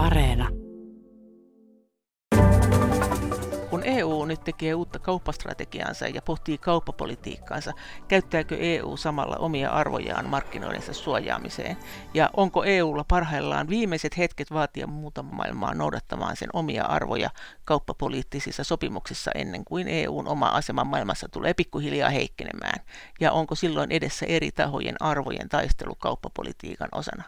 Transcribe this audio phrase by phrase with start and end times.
[0.00, 0.59] Areena.
[4.40, 7.72] Nyt tekee uutta kauppastrategiaansa ja pohtii kauppapolitiikkaansa,
[8.08, 11.76] käyttääkö EU samalla omia arvojaan markkinoidensa suojaamiseen?
[12.14, 17.30] Ja onko EUlla parhaillaan viimeiset hetket vaatia muuta maailmaa noudattamaan sen omia arvoja
[17.64, 22.80] kauppapoliittisissa sopimuksissa ennen kuin EUn oma asema maailmassa tulee pikkuhiljaa heikkenemään?
[23.20, 27.24] Ja onko silloin edessä eri tahojen arvojen taistelu kauppapolitiikan osana?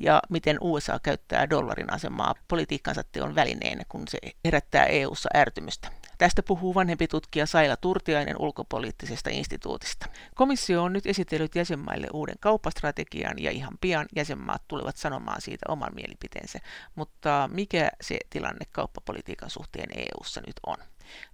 [0.00, 5.88] ja miten USA käyttää dollarin asemaa politiikkansa teon välineenä, kun se herättää EU:ssa ärtymystä.
[6.18, 10.06] Tästä puhuu vanhempi tutkija Saila Turtiainen ulkopoliittisesta instituutista.
[10.34, 15.94] Komissio on nyt esitellyt jäsenmaille uuden kauppastrategian ja ihan pian jäsenmaat tulevat sanomaan siitä oman
[15.94, 16.58] mielipiteensä.
[16.94, 20.76] Mutta mikä se tilanne kauppapolitiikan suhteen EU:ssa nyt on?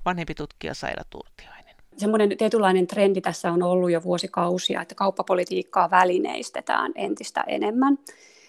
[0.05, 1.75] Vanhempi tutkija Saila Turtiainen.
[1.97, 7.99] Semmoinen tietynlainen trendi tässä on ollut jo vuosikausia, että kauppapolitiikkaa välineistetään entistä enemmän.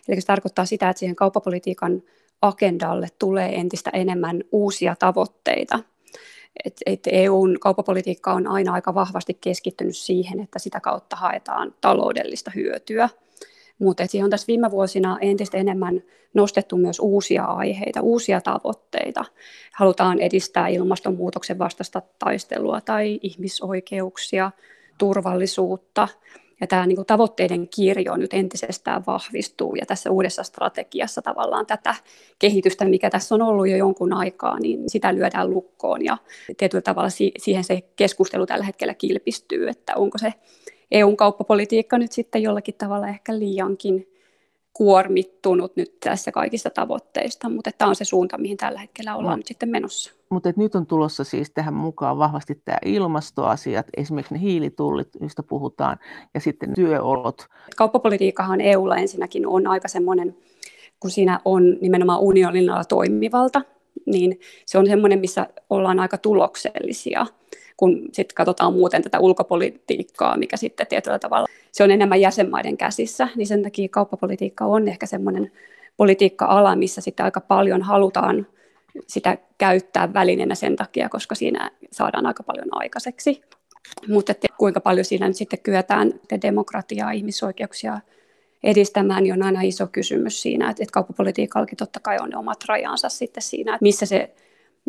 [0.07, 2.01] Eli se tarkoittaa sitä, että siihen kauppapolitiikan
[2.41, 5.79] agendalle tulee entistä enemmän uusia tavoitteita.
[6.65, 12.51] Et, et EUn kauppapolitiikka on aina aika vahvasti keskittynyt siihen, että sitä kautta haetaan taloudellista
[12.55, 13.09] hyötyä.
[13.79, 16.03] Mutta siihen on tässä viime vuosina entistä enemmän
[16.33, 19.25] nostettu myös uusia aiheita, uusia tavoitteita.
[19.73, 24.51] Halutaan edistää ilmastonmuutoksen vastaista taistelua tai ihmisoikeuksia,
[24.97, 26.07] turvallisuutta–
[26.61, 31.95] ja tämä niin kuin tavoitteiden kirjo nyt entisestään vahvistuu ja tässä uudessa strategiassa tavallaan tätä
[32.39, 36.17] kehitystä, mikä tässä on ollut jo jonkun aikaa, niin sitä lyödään lukkoon ja
[36.57, 40.33] tietyllä tavalla siihen se keskustelu tällä hetkellä kilpistyy, että onko se
[40.91, 44.14] EUn kauppapolitiikka nyt sitten jollakin tavalla ehkä liiankin
[44.77, 49.37] kuormittunut nyt tässä kaikista tavoitteista, mutta tämä on se suunta, mihin tällä hetkellä ollaan no.
[49.37, 50.11] nyt sitten menossa.
[50.29, 55.97] Mutta nyt on tulossa siis tähän mukaan vahvasti tämä ilmastoasiat, esimerkiksi ne hiilitullit, joista puhutaan,
[56.33, 57.47] ja sitten työolot.
[57.77, 60.37] Kauppapolitiikkahan EUlla ensinnäkin on aika semmoinen,
[60.99, 63.61] kun siinä on nimenomaan unionilla toimivalta,
[64.05, 67.25] niin se on semmoinen, missä ollaan aika tuloksellisia
[67.77, 73.27] kun sitten katsotaan muuten tätä ulkopolitiikkaa, mikä sitten tietyllä tavalla se on enemmän jäsenmaiden käsissä,
[73.35, 75.51] niin sen takia kauppapolitiikka on ehkä semmoinen
[75.97, 78.47] politiikka-ala, missä sitten aika paljon halutaan
[79.07, 83.41] sitä käyttää välineenä sen takia, koska siinä saadaan aika paljon aikaiseksi.
[84.07, 87.99] Mutta kuinka paljon siinä nyt sitten kyetään demokratiaa, ihmisoikeuksia
[88.63, 92.63] edistämään, niin on aina iso kysymys siinä, että, että kauppapolitiikallakin totta kai on ne omat
[92.67, 94.35] rajansa sitten siinä, että missä se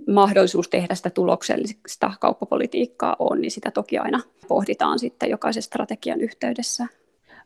[0.09, 6.87] mahdollisuus tehdä sitä tuloksellista kauppapolitiikkaa on, niin sitä toki aina pohditaan sitten jokaisen strategian yhteydessä.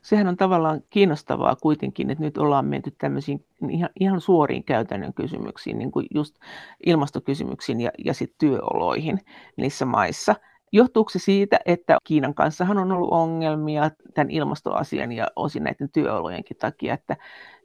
[0.01, 5.77] Sehän on tavallaan kiinnostavaa kuitenkin, että nyt ollaan menty tämmöisiin ihan, ihan suoriin käytännön kysymyksiin,
[5.77, 6.35] niin kuin just
[6.85, 9.19] ilmastokysymyksiin ja, ja sitten työoloihin
[9.57, 10.35] niissä maissa.
[10.71, 16.57] Johtuuko se siitä, että Kiinan kanssahan on ollut ongelmia tämän ilmastoasian ja osin näiden työolojenkin
[16.57, 17.17] takia, että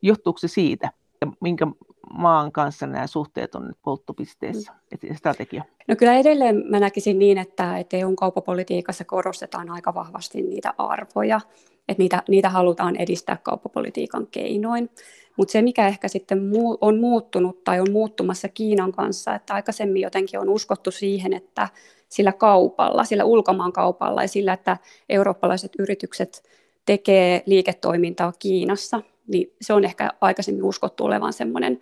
[0.03, 0.91] johtuuko se siitä,
[1.27, 1.67] ja minkä
[2.13, 5.17] maan kanssa nämä suhteet on nyt polttopisteessä, mm.
[5.17, 5.65] strategia?
[5.89, 11.41] No kyllä edelleen mä näkisin niin, että, että EUn kauppapolitiikassa korostetaan aika vahvasti niitä arvoja,
[11.89, 14.91] että niitä, niitä halutaan edistää kauppapolitiikan keinoin.
[15.37, 16.51] Mutta se, mikä ehkä sitten
[16.81, 21.69] on muuttunut tai on muuttumassa Kiinan kanssa, että aikaisemmin jotenkin on uskottu siihen, että
[22.09, 24.77] sillä kaupalla, sillä ulkomaan kaupalla ja sillä, että
[25.09, 26.43] eurooppalaiset yritykset
[26.87, 31.81] tekee liiketoimintaa Kiinassa, niin se on ehkä aikaisemmin uskottu olevan semmoinen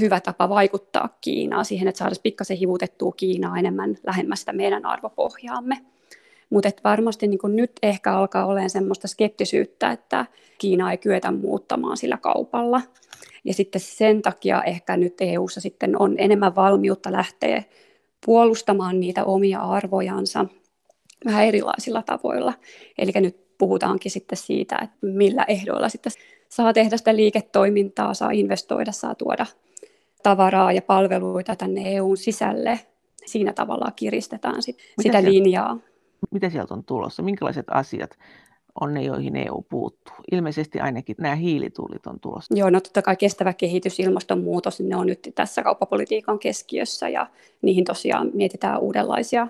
[0.00, 5.78] hyvä tapa vaikuttaa Kiinaan siihen, että saataisiin pikkasen hivutettua Kiinaa enemmän lähemmästä meidän arvopohjaamme.
[6.50, 10.26] Mutta varmasti niin nyt ehkä alkaa olemaan semmoista skeptisyyttä, että
[10.58, 12.80] Kiina ei kyetä muuttamaan sillä kaupalla.
[13.44, 17.62] Ja sitten sen takia ehkä nyt EU:ssa sitten on enemmän valmiutta lähteä
[18.26, 20.46] puolustamaan niitä omia arvojansa
[21.24, 22.54] vähän erilaisilla tavoilla.
[22.98, 26.12] Eli nyt puhutaankin sitten siitä, että millä ehdoilla sitten
[26.48, 29.46] saa tehdä sitä liiketoimintaa, saa investoida, saa tuoda
[30.22, 32.80] tavaraa ja palveluita tänne EUn sisälle.
[33.26, 35.78] Siinä tavalla kiristetään sit mitä sitä sieltä, linjaa.
[36.30, 37.22] Mitä sieltä on tulossa?
[37.22, 38.18] Minkälaiset asiat
[38.80, 40.14] on ne, joihin EU puuttuu?
[40.32, 42.54] Ilmeisesti ainakin nämä hiilitullit on tulossa.
[42.56, 47.26] Joo, no totta kai kestävä kehitys, ilmastonmuutos, ne on nyt tässä kauppapolitiikan keskiössä ja
[47.62, 49.48] niihin tosiaan mietitään uudenlaisia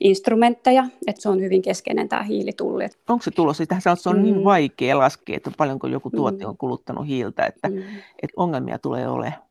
[0.00, 2.88] instrumentteja, että se on hyvin keskeinen tämä hiilitulli.
[3.08, 3.66] Onko se tulossa?
[3.66, 4.36] Tähän se on niin mm.
[4.36, 6.50] niin vaikea laskea, että paljonko joku tuote mm.
[6.50, 7.78] on kuluttanut hiiltä, että, mm.
[8.22, 9.42] että ongelmia tulee olemaan.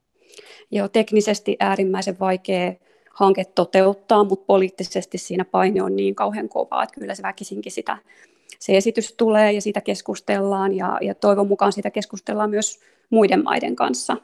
[0.70, 2.72] Joo, teknisesti äärimmäisen vaikea
[3.10, 7.98] hanke toteuttaa, mutta poliittisesti siinä paine on niin kauhean kovaa, että kyllä se väkisinkin sitä,
[8.58, 12.80] se esitys tulee ja siitä keskustellaan ja, ja toivon mukaan siitä keskustellaan myös
[13.10, 14.16] muiden maiden kanssa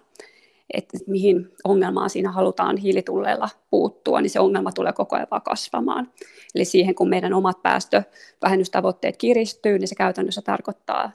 [0.74, 6.12] että mihin ongelmaan siinä halutaan hiilitulleilla puuttua, niin se ongelma tulee koko ajan vaan kasvamaan.
[6.54, 11.12] Eli siihen, kun meidän omat päästövähennystavoitteet kiristyy, niin se käytännössä tarkoittaa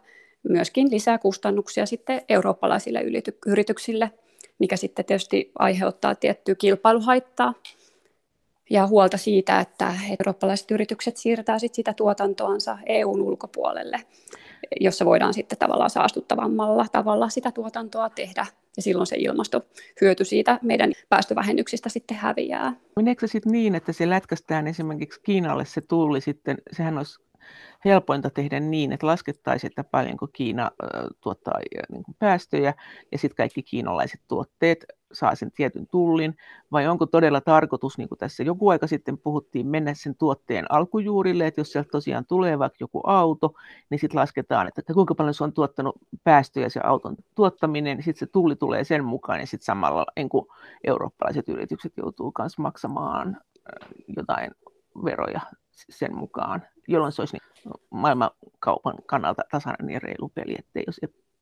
[0.50, 3.02] myöskin lisää kustannuksia sitten eurooppalaisille
[3.46, 4.12] yrityksille,
[4.60, 7.54] mikä sitten tietysti aiheuttaa tiettyä kilpailuhaittaa
[8.70, 14.02] ja huolta siitä, että eurooppalaiset yritykset siirtää sit sitä tuotantoansa EUn ulkopuolelle,
[14.80, 18.46] jossa voidaan sitten tavallaan saastuttavammalla tavalla sitä tuotantoa tehdä,
[18.78, 22.74] ja silloin se ilmastohyöty siitä meidän päästövähennyksistä sitten häviää.
[22.96, 27.20] Meneekö se sitten niin, että se lätkästään esimerkiksi Kiinalle se tulli sitten, sehän olisi
[27.86, 30.72] helpointa tehdä niin, että laskettaisiin, että paljonko Kiina
[31.22, 31.60] tuottaa
[31.92, 32.74] niin kuin päästöjä
[33.12, 36.38] ja sitten kaikki kiinalaiset tuotteet saa sen tietyn tullin,
[36.72, 41.48] vai onko todella tarkoitus, niin kuin tässä joku aika sitten puhuttiin, mennä sen tuotteen alkujuurille,
[41.48, 43.54] että jos sieltä tosiaan tulee vaikka joku auto,
[43.90, 48.28] niin sitten lasketaan, että kuinka paljon se on tuottanut päästöjä se auton tuottaminen, niin sitten
[48.28, 50.46] se tulli tulee sen mukaan, ja sitten samalla niin kuin
[50.84, 53.38] eurooppalaiset yritykset joutuu myös maksamaan
[54.18, 54.52] jotain
[55.06, 55.42] veroja
[55.90, 61.00] sen mukaan, jolloin se olisi niin maailmankaupan kannalta tasainen ja reilu peli, ettei jos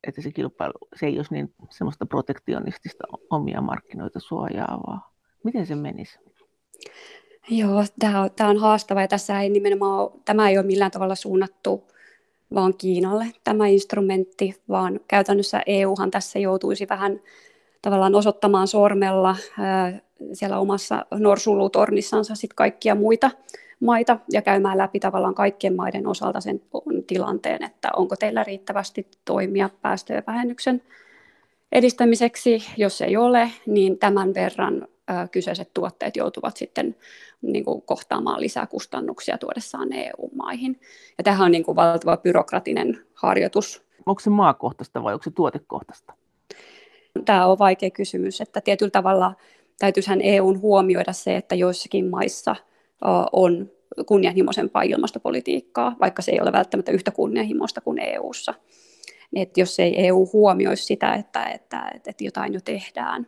[0.07, 5.13] että se kilpailu, se ei olisi niin semmoista protektionistista omia markkinoita suojaavaa.
[5.43, 6.19] Miten se menisi?
[7.49, 10.91] Joo, tämä on, tämä on haastava ja tässä ei nimenomaan ole, tämä ei ole millään
[10.91, 11.87] tavalla suunnattu
[12.53, 17.19] vaan Kiinalle tämä instrumentti, vaan käytännössä EUhan tässä joutuisi vähän
[17.81, 19.35] tavallaan osoittamaan sormella
[20.33, 23.31] siellä omassa norsulutornissansa sit kaikkia muita
[23.79, 26.61] maita ja käymään läpi tavallaan kaikkien maiden osalta sen
[27.07, 30.81] tilanteen, että onko teillä riittävästi toimia päästöjen vähennyksen
[31.71, 32.63] edistämiseksi.
[32.77, 34.87] Jos ei ole, niin tämän verran
[35.31, 36.95] kyseiset tuotteet joutuvat sitten
[37.41, 40.79] niin kuin kohtaamaan lisää kustannuksia tuodessaan EU-maihin.
[41.17, 43.83] Ja tähän on niin kuin valtava byrokratinen harjoitus.
[44.05, 46.13] Onko se maakohtaista vai onko se tuotekohtaista?
[47.25, 49.35] Tämä on vaikea kysymys, että tietyllä tavalla
[49.79, 52.55] täytyisihän EUn huomioida se, että joissakin maissa
[53.31, 53.71] on
[54.05, 58.53] kunnianhimoisempaa ilmastopolitiikkaa, vaikka se ei ole välttämättä yhtä kunnianhimoista kuin EUssa.
[59.35, 63.27] Että jos ei EU huomioisi sitä, että, että, että, että jotain jo tehdään,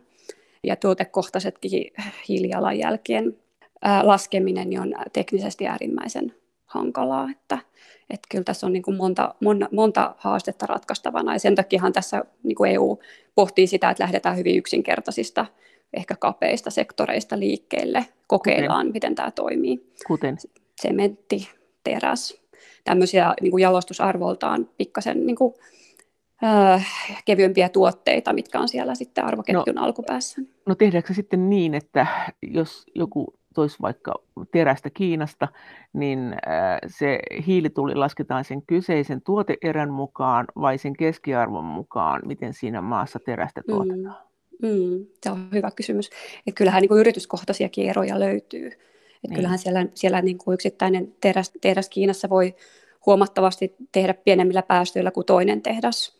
[0.64, 1.92] ja tuotekohtaisetkin
[2.28, 3.36] hiilijalanjälkien
[4.02, 6.34] laskeminen niin on teknisesti äärimmäisen
[6.66, 7.58] hankalaa, että,
[8.10, 12.24] että kyllä tässä on niin kuin monta, monta, monta haastetta ratkaistavana, ja sen takiahan tässä
[12.42, 12.98] niin kuin EU
[13.34, 15.46] pohtii sitä, että lähdetään hyvin yksinkertaisista
[15.92, 18.92] ehkä kapeista sektoreista liikkeelle, kokeillaan, Kuten?
[18.92, 19.92] miten tämä toimii.
[20.06, 20.36] Kuten?
[20.80, 21.48] Sementti,
[21.84, 22.42] teräs,
[22.84, 25.54] tämmöisiä niin kuin jalostusarvoltaan pikkasen niin kuin,
[26.44, 26.86] äh,
[27.24, 30.42] kevyempiä tuotteita, mitkä on siellä sitten arvoketjun no, alkupäässä.
[30.66, 32.06] No tehdäänkö se sitten niin, että
[32.42, 34.14] jos joku toisi vaikka
[34.52, 35.48] terästä Kiinasta,
[35.92, 42.80] niin äh, se hiilituli lasketaan sen kyseisen tuoteerän mukaan vai sen keskiarvon mukaan, miten siinä
[42.80, 43.74] maassa terästä mm.
[43.74, 44.22] tuotetaan?
[44.22, 44.31] Mm.
[44.62, 46.10] Mm, se on hyvä kysymys.
[46.46, 48.66] Et kyllähän niin kuin yrityskohtaisiakin eroja löytyy.
[48.66, 49.34] Et niin.
[49.34, 52.54] Kyllähän siellä, siellä niin kuin yksittäinen tehdas, tehdas Kiinassa voi
[53.06, 56.16] huomattavasti tehdä pienemmillä päästöillä kuin toinen tehdas.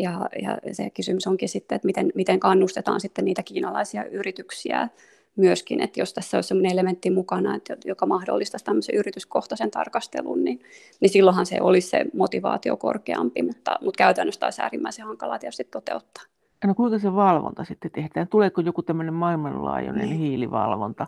[0.00, 4.88] Ja, ja se kysymys onkin sitten, että miten, miten kannustetaan sitten niitä kiinalaisia yrityksiä
[5.36, 10.60] myöskin, että jos tässä olisi sellainen elementti mukana, että, joka mahdollistaisi tämmöisen yrityskohtaisen tarkastelun, niin,
[11.00, 16.33] niin silloinhan se olisi se motivaatio korkeampi, mutta, mutta käytännössä olisi äärimmäisen hankalaa tietysti toteuttaa.
[16.66, 18.28] No kuinka se valvonta sitten tehdään?
[18.28, 20.18] Tuleeko joku tämmöinen maailmanlaajuinen niin.
[20.18, 21.06] hiilivalvonta?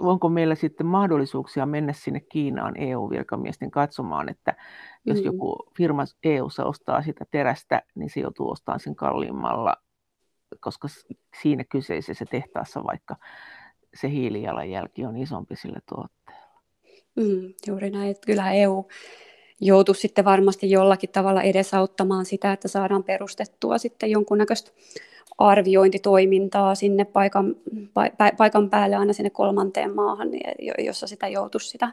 [0.00, 4.54] Onko meillä sitten mahdollisuuksia mennä sinne Kiinaan EU-virkamiesten katsomaan, että
[5.04, 5.24] jos mm.
[5.24, 9.76] joku firma EUssa ostaa sitä terästä, niin se joutuu ostamaan sen kalliimmalla,
[10.60, 10.88] koska
[11.42, 13.16] siinä kyseisessä tehtaassa vaikka
[13.94, 16.60] se hiilijalanjälki on isompi sille tuotteella.
[17.16, 18.14] Mm, juuri näin.
[18.26, 18.88] Kyllä EU
[19.60, 24.70] joutu sitten varmasti jollakin tavalla edesauttamaan sitä, että saadaan perustettua sitten jonkunnäköistä
[25.38, 27.56] arviointitoimintaa sinne paikan,
[28.36, 30.28] paikan päälle aina sinne kolmanteen maahan,
[30.78, 31.92] jossa sitä joutuisi sitä,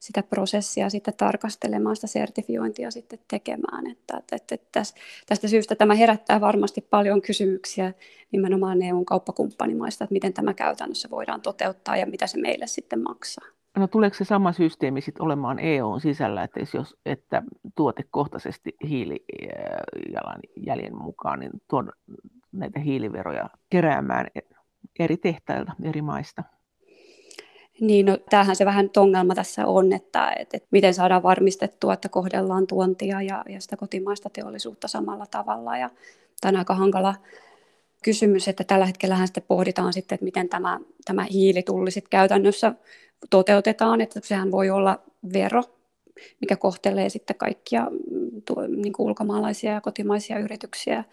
[0.00, 3.86] sitä prosessia sitten tarkastelemaan, sitä sertifiointia sitten tekemään.
[3.86, 4.82] Että, että, että
[5.26, 7.92] tästä syystä tämä herättää varmasti paljon kysymyksiä
[8.32, 13.55] nimenomaan EUn kauppakumppanimaista, että miten tämä käytännössä voidaan toteuttaa ja mitä se meille sitten maksaa.
[13.76, 17.42] No tuleeko se sama systeemi sitten olemaan EUn sisällä, että jos että
[17.74, 21.92] tuotekohtaisesti hiilijalanjäljen mukaan niin tuon
[22.52, 24.26] näitä hiiliveroja keräämään
[24.98, 26.42] eri tehtailta, eri maista?
[27.80, 32.08] Niin, no, tämähän se vähän ongelma tässä on, että, että, että miten saadaan varmistettua, että
[32.08, 35.78] kohdellaan tuontia ja, ja sitä kotimaista teollisuutta samalla tavalla.
[35.78, 35.90] Ja
[36.40, 37.14] tämä on aika hankala
[38.04, 42.72] kysymys, että tällä hetkellä sitten pohditaan sitten, että miten tämä, tämä hiilitulli sitten käytännössä
[43.30, 44.98] toteutetaan, että sehän voi olla
[45.32, 45.62] vero,
[46.40, 51.04] mikä kohtelee sitten kaikkia mm, niin kuin ulkomaalaisia ja kotimaisia yrityksiä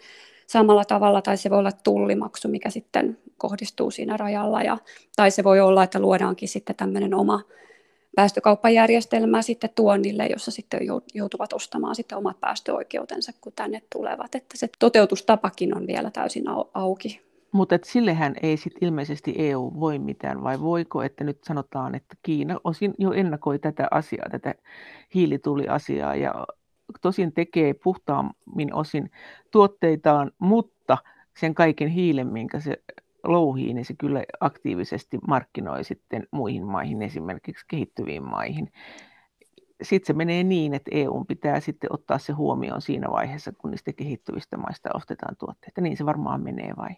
[0.46, 4.78] samalla tavalla, tai se voi olla tullimaksu, mikä sitten kohdistuu siinä rajalla, ja,
[5.16, 7.42] tai se voi olla, että luodaankin sitten tämmöinen oma
[8.14, 10.80] päästökauppajärjestelmä sitten tuonnille, jossa sitten
[11.14, 16.44] joutuvat ostamaan sitten omat päästöoikeutensa, kun tänne tulevat, että se toteutustapakin on vielä täysin
[16.74, 17.20] auki.
[17.52, 22.60] Mutta sillehän ei sit ilmeisesti EU voi mitään, vai voiko, että nyt sanotaan, että Kiina
[22.64, 24.54] osin jo ennakoi tätä asiaa, tätä
[25.14, 26.46] hiilituliasiaa, ja
[27.02, 29.10] tosin tekee puhtaammin osin
[29.50, 30.98] tuotteitaan, mutta
[31.40, 32.76] sen kaiken hiilen, minkä se
[33.24, 38.72] louhii, niin se kyllä aktiivisesti markkinoi sitten muihin maihin, esimerkiksi kehittyviin maihin.
[39.82, 43.92] Sitten se menee niin, että EU pitää sitten ottaa se huomioon siinä vaiheessa, kun niistä
[43.92, 45.80] kehittyvistä maista ostetaan tuotteita.
[45.80, 46.90] Niin se varmaan menee vai?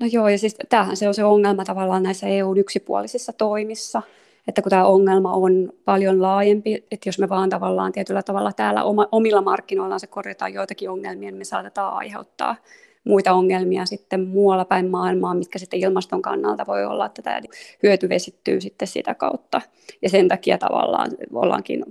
[0.00, 4.02] No joo, ja siis tämähän se on se ongelma tavallaan näissä EUn yksipuolisissa toimissa,
[4.48, 8.84] että kun tämä ongelma on paljon laajempi, että jos me vaan tavallaan tietyllä tavalla täällä
[9.12, 12.56] omilla markkinoillaan se korjataan joitakin ongelmia, niin me saatetaan aiheuttaa
[13.04, 17.40] muita ongelmia sitten muualla päin maailmaa, mitkä sitten ilmaston kannalta voi olla, että tämä
[17.82, 19.60] hyöty vesittyy sitten sitä kautta.
[20.02, 21.84] Ja sen takia tavallaan ollaankin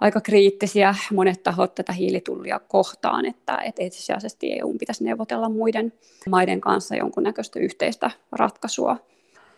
[0.00, 5.92] aika kriittisiä monet tahot tätä hiilitullia kohtaan, että, että ensisijaisesti EU pitäisi neuvotella muiden
[6.30, 8.96] maiden kanssa jonkunnäköistä yhteistä ratkaisua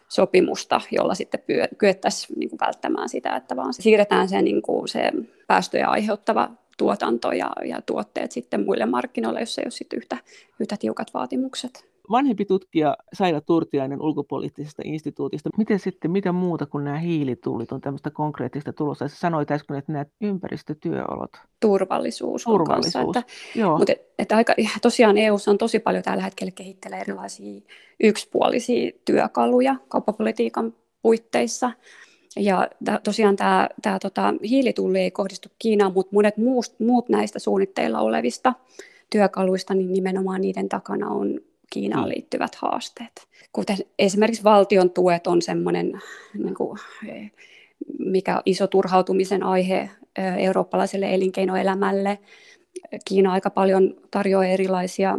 [0.08, 1.40] sopimusta, jolla sitten
[1.78, 5.12] kyettäisiin niin välttämään sitä, että vaan siirretään se, niin kuin se
[5.46, 10.18] päästöjä aiheuttava tuotanto ja, ja tuotteet sitten muille markkinoille, jos ei ole sitten yhtä,
[10.60, 15.50] yhtä tiukat vaatimukset vanhempi tutkija Saila Turtiainen ulkopoliittisesta instituutista.
[15.58, 19.08] Miten sitten, mitä muuta kuin nämä hiilitullit on tämmöistä konkreettista tulossa?
[19.08, 21.30] Sä sanoit äsken, että nämä ympäristötyöolot.
[21.60, 22.44] Turvallisuus.
[22.44, 23.78] Turvallisuus, kanssa, että, Joo.
[23.78, 27.60] Mutta että aika, tosiaan EU on tosi paljon tällä hetkellä kehittelee erilaisia
[28.00, 31.70] yksipuolisia työkaluja kauppapolitiikan puitteissa.
[32.36, 32.68] Ja
[33.04, 38.52] tosiaan tämä, tämä tota, hiilitulli ei kohdistu Kiinaan, mutta monet muut, muut näistä suunnitteilla olevista
[39.10, 41.40] työkaluista, niin nimenomaan niiden takana on
[41.70, 42.08] Kiinaan mm.
[42.08, 43.26] liittyvät haasteet.
[43.52, 46.00] Kuten esimerkiksi valtion tuet on semmoinen,
[46.34, 46.78] niin kuin,
[47.98, 49.90] mikä on iso turhautumisen aihe
[50.38, 52.18] eurooppalaiselle elinkeinoelämälle.
[53.04, 55.18] Kiina aika paljon tarjoaa erilaisia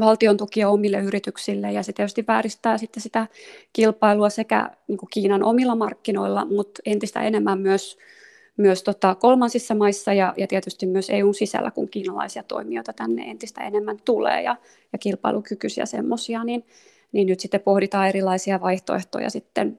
[0.00, 3.26] valtion tukia omille yrityksille ja se tietysti vääristää sitten sitä
[3.72, 7.98] kilpailua sekä niin kuin Kiinan omilla markkinoilla, mutta entistä enemmän myös
[8.58, 13.60] myös tota kolmansissa maissa ja, ja tietysti myös EUn sisällä, kun kiinalaisia toimijoita tänne entistä
[13.60, 14.56] enemmän tulee ja,
[14.92, 16.66] ja kilpailukykyisiä semmoisia, niin,
[17.12, 19.78] niin nyt sitten pohditaan erilaisia vaihtoehtoja sitten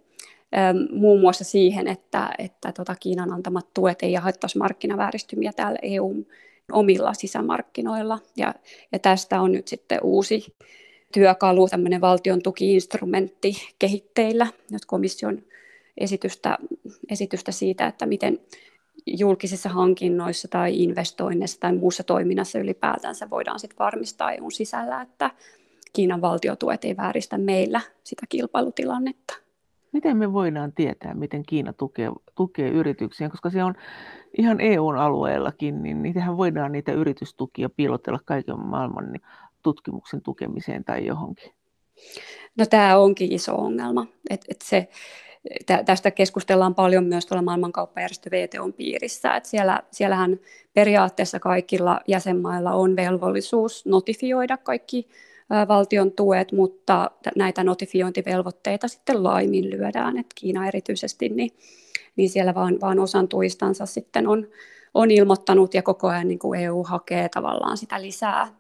[0.58, 6.26] äm, muun muassa siihen, että, että tota Kiinan antamat tuet ei haittaisi markkinavääristymiä täällä EUn
[6.72, 8.20] omilla sisämarkkinoilla.
[8.38, 8.54] Ja,
[8.92, 10.56] ja tästä on nyt sitten uusi
[11.14, 15.42] työkalu, tämmöinen valtion tukiinstrumentti kehitteillä, nyt komission
[15.98, 16.58] esitystä,
[17.10, 18.40] esitystä siitä, että miten
[19.08, 25.32] julkisissa hankinnoissa tai investoinneissa tai muussa toiminnassa ylipäätänsä voidaan sit varmistaa EUn sisällä, että
[25.94, 29.34] Kiinan valtiotuet ei vääristä meillä sitä kilpailutilannetta.
[29.92, 33.76] Miten me voidaan tietää, miten Kiina tukee, tukee yrityksiä, koska se on
[34.38, 39.22] ihan EUn alueellakin, niin niitähän voidaan niitä yritystukia piilotella kaiken maailman niin
[39.64, 41.52] tutkimuksen tukemiseen tai johonkin.
[42.58, 44.88] No tämä onkin iso ongelma, että et se,
[45.86, 49.36] tästä keskustellaan paljon myös tuolla maailmankauppajärjestö VTOn piirissä.
[49.36, 50.40] Että siellä, siellähän
[50.74, 55.08] periaatteessa kaikilla jäsenmailla on velvollisuus notifioida kaikki
[55.68, 60.18] valtion tuet, mutta näitä notifiointivelvoitteita sitten laiminlyödään.
[60.18, 61.52] Että Kiina erityisesti, niin,
[62.16, 64.48] niin siellä vaan, vaan osan tuistansa sitten on,
[64.94, 68.60] on ilmoittanut ja koko ajan niin kuin EU hakee tavallaan sitä lisää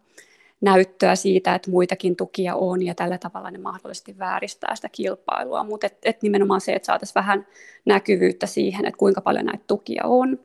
[0.61, 5.87] näyttöä siitä, että muitakin tukia on ja tällä tavalla ne mahdollisesti vääristää sitä kilpailua, mutta
[5.87, 7.47] et, et nimenomaan se, että saataisiin vähän
[7.85, 10.39] näkyvyyttä siihen, että kuinka paljon näitä tukia on.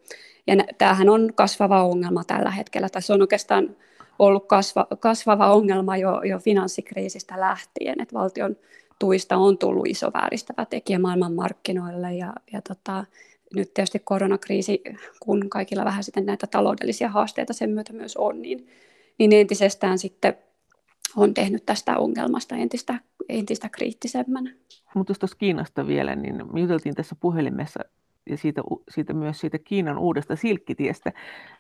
[0.46, 3.76] Ja tämähän on kasvava ongelma tällä hetkellä, tai se on oikeastaan
[4.18, 8.56] ollut kasva, kasvava ongelma jo, jo finanssikriisistä lähtien, että valtion
[8.98, 13.04] tuista on tullut iso vääristävä tekijä maailmanmarkkinoille ja, ja tota,
[13.54, 14.82] nyt tietysti koronakriisi,
[15.20, 18.66] kun kaikilla vähän sitten näitä taloudellisia haasteita sen myötä myös on, niin
[19.18, 20.36] niin entisestään sitten
[21.16, 24.54] on tehnyt tästä ongelmasta entistä, entistä kriittisemmän.
[24.94, 27.80] Mutta jos tuossa Kiinasta vielä, niin me juteltiin tässä puhelimessa
[28.30, 31.12] ja siitä, siitä myös siitä Kiinan uudesta silkkitiestä.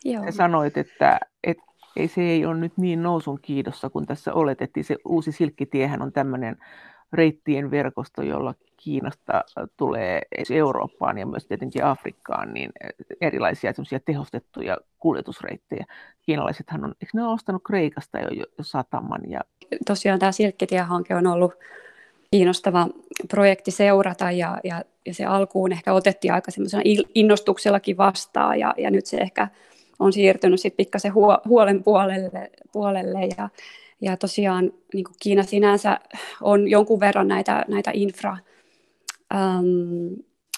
[0.04, 0.24] Joo.
[0.24, 1.62] Sä sanoit, että, että
[1.96, 4.84] ei, se ei ole nyt niin nousun kiidossa kuin tässä oletettiin.
[4.84, 6.56] Se uusi silkkitiehän on tämmöinen
[7.12, 9.44] reittien verkosto, jolla Kiinasta
[9.76, 12.70] tulee Eurooppaan ja myös tietenkin Afrikkaan niin
[13.20, 13.72] erilaisia
[14.04, 15.84] tehostettuja kuljetusreittejä.
[16.22, 19.30] Kiinalaisethan on, eikö ne ole ostanut Kreikasta jo, sataman?
[19.30, 19.40] Ja...
[19.86, 21.54] Tosiaan tämä Silkkitie-hanke on ollut
[22.30, 22.88] kiinnostava
[23.30, 26.50] projekti seurata ja, ja, ja se alkuun ehkä otettiin aika
[27.14, 29.48] innostuksellakin vastaan ja, ja nyt se ehkä
[29.98, 31.14] on siirtynyt sitten pikkasen
[31.48, 33.48] huolen puolelle, puolelle ja,
[34.00, 36.00] ja tosiaan niin kuin Kiina sinänsä
[36.40, 38.36] on jonkun verran näitä, näitä infra,
[39.34, 40.16] äm,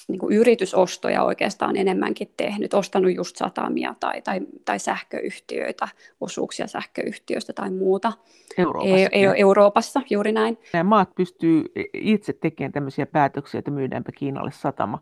[0.08, 5.88] niin kuin yritysostoja oikeastaan enemmänkin tehnyt, ostanut just satamia tai, tai, tai sähköyhtiöitä,
[6.20, 8.12] osuuksia sähköyhtiöistä tai muuta.
[8.58, 8.96] Euroopassa.
[8.96, 10.58] E- e- Euroopassa, juuri näin.
[10.72, 11.64] Nämä maat pystyy
[11.94, 15.00] itse tekemään tämmöisiä päätöksiä, että myydäänpä Kiinalle satama.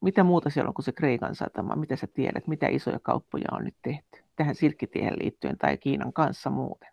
[0.00, 1.76] Mitä muuta siellä on kuin se Kreikan satama?
[1.76, 2.46] Mitä sä tiedät?
[2.46, 6.88] Mitä isoja kauppoja on nyt tehty tähän silkkitiehen liittyen tai Kiinan kanssa muuten?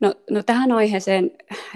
[0.00, 1.30] No, no tähän aiheeseen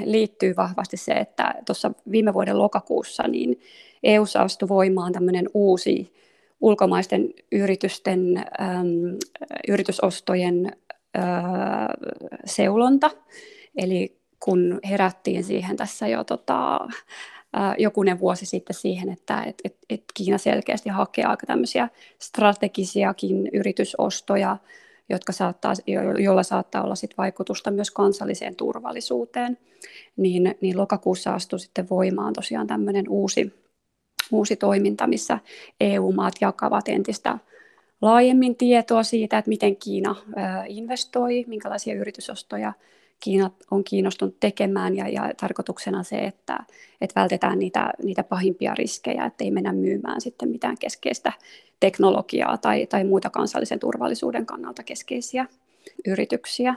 [0.04, 3.60] liittyy vahvasti se, että tuossa viime vuoden lokakuussa niin
[4.02, 6.14] eu astui voimaan tämmöinen uusi
[6.60, 9.18] ulkomaisten yritysten äm,
[9.68, 11.22] yritysostojen ä,
[12.44, 13.10] seulonta.
[13.76, 16.88] Eli kun herättiin siihen tässä jo tota,
[17.78, 21.88] jokunen vuosi sitten siihen, että et, et, et Kiina selkeästi hakee aika tämmöisiä
[22.18, 24.56] strategisiakin yritysostoja
[25.10, 25.72] jotka saattaa,
[26.18, 29.58] joilla saattaa olla sit vaikutusta myös kansalliseen turvallisuuteen,
[30.16, 33.52] niin, niin lokakuussa astui sitten voimaan tosiaan tämmöinen uusi,
[34.32, 35.38] uusi toiminta, missä
[35.80, 37.38] EU-maat jakavat entistä
[38.00, 40.16] laajemmin tietoa siitä, että miten Kiina
[40.66, 42.72] investoi, minkälaisia yritysostoja
[43.20, 46.58] Kiina on kiinnostunut tekemään ja, ja tarkoituksena se, että,
[47.00, 51.32] että vältetään niitä, niitä pahimpia riskejä, että ei mennä myymään sitten mitään keskeistä
[51.80, 55.46] teknologiaa tai, tai muita kansallisen turvallisuuden kannalta keskeisiä
[56.06, 56.74] yrityksiä.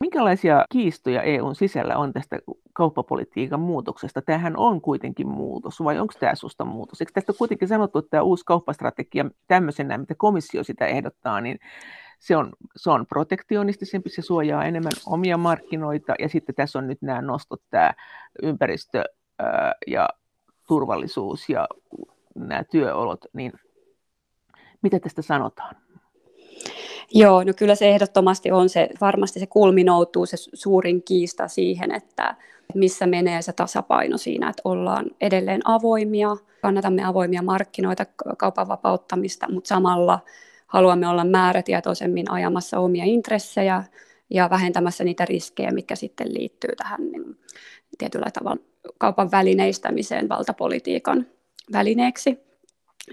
[0.00, 2.38] Minkälaisia kiistoja EUn sisällä on tästä
[2.72, 4.22] kauppapolitiikan muutoksesta?
[4.22, 7.00] Tämähän on kuitenkin muutos, vai onko tämä susta muutos?
[7.00, 11.58] Eikö tästä kuitenkin sanottu, että tämä uusi kauppastrategia tämmöisenä, mitä komissio sitä ehdottaa, niin
[12.18, 17.02] se on, se on protektionistisempi, se suojaa enemmän omia markkinoita, ja sitten tässä on nyt
[17.02, 17.94] nämä nostot, tämä
[18.42, 19.04] ympäristö
[19.38, 20.08] ää, ja
[20.68, 21.68] turvallisuus ja
[22.34, 23.52] nämä työolot, niin
[24.82, 25.76] mitä tästä sanotaan?
[27.14, 32.36] Joo, no kyllä se ehdottomasti on se, varmasti se kulminoutuu se suurin kiista siihen, että
[32.74, 38.06] missä menee se tasapaino siinä, että ollaan edelleen avoimia, kannatamme avoimia markkinoita,
[38.38, 40.18] kaupan vapauttamista, mutta samalla
[40.66, 43.84] haluamme olla määrätietoisemmin ajamassa omia intressejä
[44.30, 47.38] ja vähentämässä niitä riskejä, mitkä sitten liittyy tähän niin
[47.98, 48.62] tietyllä tavalla
[48.98, 51.26] kaupan välineistämiseen valtapolitiikan
[51.72, 52.38] välineeksi.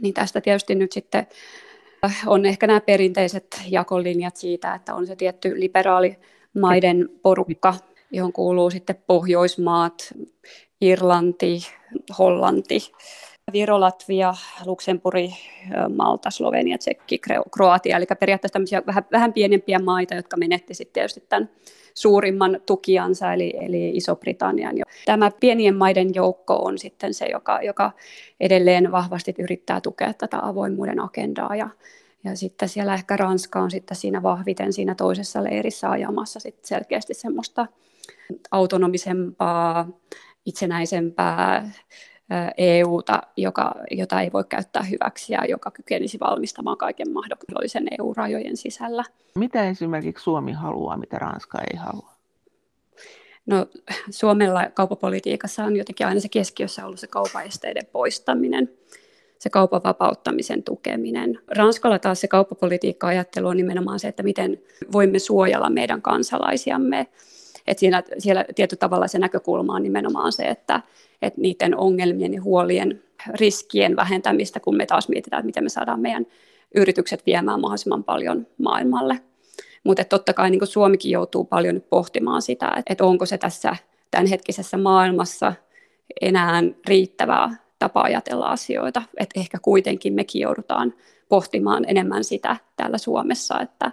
[0.01, 1.27] Niin tästä tietysti nyt sitten
[2.25, 6.17] on ehkä nämä perinteiset jakolinjat siitä, että on se tietty liberaali
[6.59, 7.75] maiden porukka,
[8.11, 10.13] johon kuuluu sitten Pohjoismaat,
[10.81, 11.59] Irlanti,
[12.19, 12.79] Hollanti,
[13.51, 14.33] Viro, Latvia,
[14.65, 15.31] Luxemburg,
[15.95, 21.23] Malta, Slovenia, Tsekki, Kroatia, eli periaatteessa tämmöisiä vähän, vähän pienempiä maita, jotka menetti sitten tietysti
[21.29, 21.49] tämän
[21.93, 24.75] suurimman tukiansa, eli, eli Iso-Britannian.
[25.05, 27.91] Tämä pienien maiden joukko on sitten se, joka, joka
[28.39, 31.69] edelleen vahvasti yrittää tukea tätä avoimuuden agendaa, ja,
[32.23, 37.13] ja sitten siellä ehkä Ranska on sitten siinä vahviten siinä toisessa leirissä ajamassa sitten selkeästi
[37.13, 37.67] semmoista
[38.51, 39.87] autonomisempaa,
[40.45, 41.69] itsenäisempää,
[42.57, 49.03] EUta, joka, jota ei voi käyttää hyväksi ja joka kykenisi valmistamaan kaiken mahdollisen EU-rajojen sisällä.
[49.35, 52.13] Mitä esimerkiksi Suomi haluaa, mitä Ranska ei halua?
[53.45, 53.67] No,
[54.09, 58.69] Suomella kaupapolitiikassa on jotenkin aina se keskiössä ollut se kaupaesteiden poistaminen,
[59.39, 61.39] se kaupan vapauttamisen tukeminen.
[61.47, 67.07] Ranskalla taas se kauppapolitiikka-ajattelu on nimenomaan se, että miten voimme suojella meidän kansalaisiamme.
[67.67, 70.81] Et siinä, siellä tietyllä tavalla se näkökulma on nimenomaan se, että
[71.23, 73.03] että niiden ongelmien ja huolien
[73.39, 76.25] riskien vähentämistä, kun me taas mietitään, että miten me saadaan meidän
[76.75, 79.19] yritykset viemään mahdollisimman paljon maailmalle.
[79.83, 83.75] Mutta totta kai niin Suomikin joutuu paljon nyt pohtimaan sitä, että onko se tässä
[84.11, 85.53] tämänhetkisessä maailmassa
[86.21, 87.49] enää riittävää
[87.79, 89.03] tapa ajatella asioita.
[89.17, 90.93] Että ehkä kuitenkin mekin joudutaan
[91.29, 93.91] pohtimaan enemmän sitä täällä Suomessa, että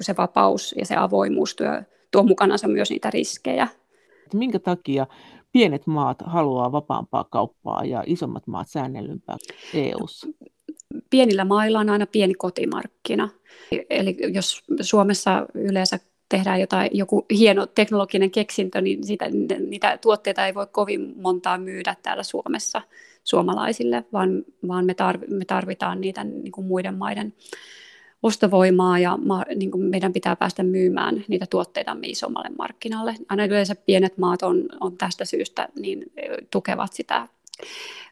[0.00, 1.66] se vapaus ja se avoimuus tuo,
[2.14, 3.68] tuo mukanansa myös niitä riskejä.
[4.34, 5.06] Minkä takia
[5.52, 9.36] pienet maat haluaa vapaampaa kauppaa ja isommat maat säännellympää
[9.74, 10.26] EU:ssa?
[11.10, 13.28] Pienillä mailla on aina pieni kotimarkkina.
[13.90, 15.98] Eli jos Suomessa yleensä
[16.28, 19.26] tehdään jotain, joku hieno teknologinen keksintö, niin sitä,
[19.68, 22.82] niitä tuotteita ei voi kovin montaa myydä täällä Suomessa
[23.24, 24.94] suomalaisille, vaan, vaan me,
[25.46, 27.34] tarvitaan niitä niin kuin muiden maiden
[28.24, 29.18] ostovoimaa ja
[29.56, 33.14] niin kuin meidän pitää päästä myymään niitä tuotteita isommalle markkinalle.
[33.28, 36.12] Aina yleensä pienet maat on, on tästä syystä niin
[36.50, 37.28] tukevat sitä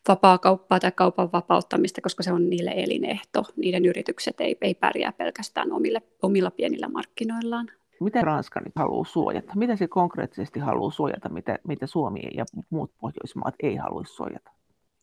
[0.09, 3.45] vapaa-kauppaa tai kaupan vapauttamista, koska se on niille elinehto.
[3.57, 7.71] Niiden yritykset ei, ei pärjää pelkästään omille, omilla pienillä markkinoillaan.
[8.01, 9.53] Mitä Ranska nyt haluaa suojata?
[9.57, 14.51] Mitä se konkreettisesti haluaa suojata, mitä, mitä Suomi ja muut Pohjoismaat ei haluaisi suojata?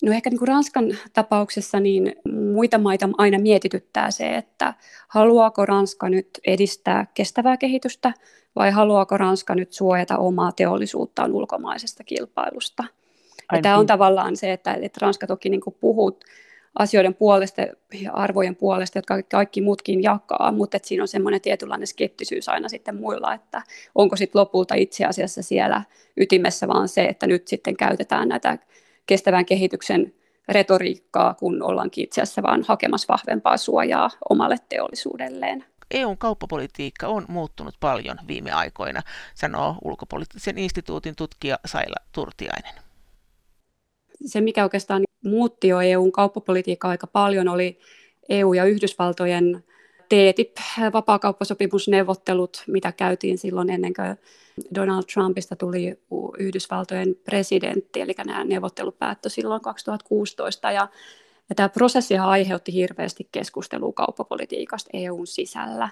[0.03, 2.15] No ehkä niin kuin Ranskan tapauksessa niin
[2.53, 4.73] muita maita aina mietityttää se, että
[5.07, 8.13] haluaako Ranska nyt edistää kestävää kehitystä
[8.55, 12.83] vai haluaako Ranska nyt suojata omaa teollisuuttaan ulkomaisesta kilpailusta.
[13.61, 16.19] Tämä on tavallaan se, että, että Ranska toki niin puhuu
[16.79, 17.61] asioiden puolesta
[18.01, 22.69] ja arvojen puolesta, jotka kaikki muutkin jakaa, mutta että siinä on semmoinen tietynlainen skeptisyys aina
[22.69, 23.61] sitten muilla, että
[23.95, 25.83] onko sitten lopulta itse asiassa siellä
[26.17, 28.57] ytimessä vaan se, että nyt sitten käytetään näitä
[29.09, 30.13] kestävän kehityksen
[30.49, 35.65] retoriikkaa, kun ollaankin itse asiassa vaan hakemassa vahvempaa suojaa omalle teollisuudelleen.
[35.91, 39.01] EUn kauppapolitiikka on muuttunut paljon viime aikoina,
[39.35, 42.73] sanoo ulkopoliittisen instituutin tutkija Saila Turtiainen.
[44.25, 47.79] Se, mikä oikeastaan muutti jo EUn kauppapolitiikkaa aika paljon, oli
[48.29, 49.63] EU ja Yhdysvaltojen
[50.09, 50.57] TTIP,
[50.93, 54.17] vapaakauppasopimusneuvottelut, mitä käytiin silloin ennen kuin
[54.75, 55.99] Donald Trumpista tuli
[56.39, 60.87] Yhdysvaltojen presidentti, eli nämä neuvottelut päättyi silloin 2016, ja,
[61.49, 65.89] ja tämä prosessi aiheutti hirveästi keskustelua kauppapolitiikasta EUn sisällä.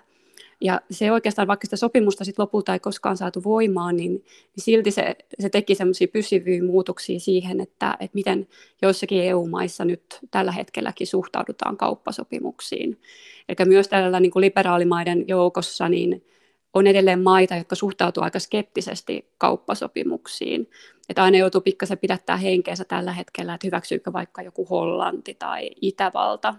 [0.61, 4.91] Ja se oikeastaan, vaikka sitä sopimusta sit lopulta ei koskaan saatu voimaan, niin, niin silti
[4.91, 8.47] se, se teki semmoisia pysyviä muutoksia siihen, että, että miten
[8.81, 13.01] joissakin EU-maissa nyt tällä hetkelläkin suhtaudutaan kauppasopimuksiin.
[13.49, 16.25] Eli myös tällä niin kuin liberaalimaiden joukossa niin
[16.73, 20.69] on edelleen maita, jotka suhtautuvat aika skeptisesti kauppasopimuksiin.
[21.09, 26.55] Että aina joutuu pikkasen pidättää henkeensä tällä hetkellä, että hyväksyykö vaikka joku Hollanti tai Itävalta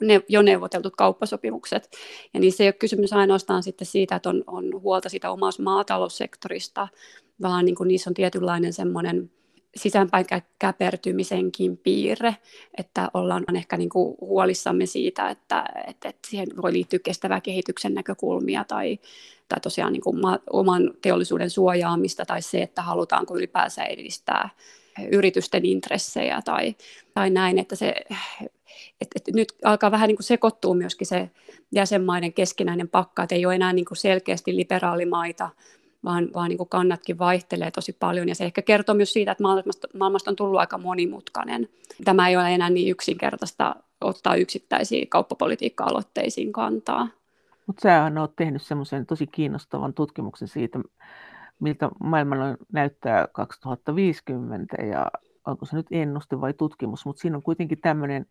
[0.00, 1.90] ne, jo neuvoteltut kauppasopimukset.
[2.34, 6.88] Ja se ei ole kysymys ainoastaan sitten siitä, että on, on huolta siitä omasta maataloussektorista,
[7.42, 9.30] vaan niin kuin niissä on tietynlainen semmoinen
[9.76, 10.26] sisäänpäin
[10.58, 12.36] käpertymisenkin piirre,
[12.78, 17.94] että ollaan ehkä niin kuin huolissamme siitä, että, että, että siihen voi liittyä kestävää kehityksen
[17.94, 18.98] näkökulmia tai,
[19.48, 24.50] tai tosiaan niin kuin ma- oman teollisuuden suojaamista tai se, että halutaanko ylipäänsä edistää
[25.12, 26.74] yritysten intressejä tai,
[27.14, 27.94] tai näin, että se
[29.00, 31.30] että, että nyt alkaa vähän niin kuin sekoittua myöskin se
[31.72, 35.50] jäsenmaiden keskinäinen pakka, että ei ole enää niin kuin selkeästi liberaalimaita,
[36.04, 38.28] vaan, vaan niin kuin kannatkin vaihtelee tosi paljon.
[38.28, 41.68] Ja se ehkä kertoo myös siitä, että maailmasta, maailmasta on tullut aika monimutkainen.
[42.04, 47.08] Tämä ei ole enää niin yksinkertaista ottaa yksittäisiin kauppapolitiikka-aloitteisiin kantaa.
[47.66, 50.78] Mutta sä olet tehnyt semmoisen tosi kiinnostavan tutkimuksen siitä,
[51.60, 55.06] miltä maailmalla näyttää 2050 ja
[55.46, 58.26] onko se nyt ennuste vai tutkimus, mutta siinä on kuitenkin tämmöinen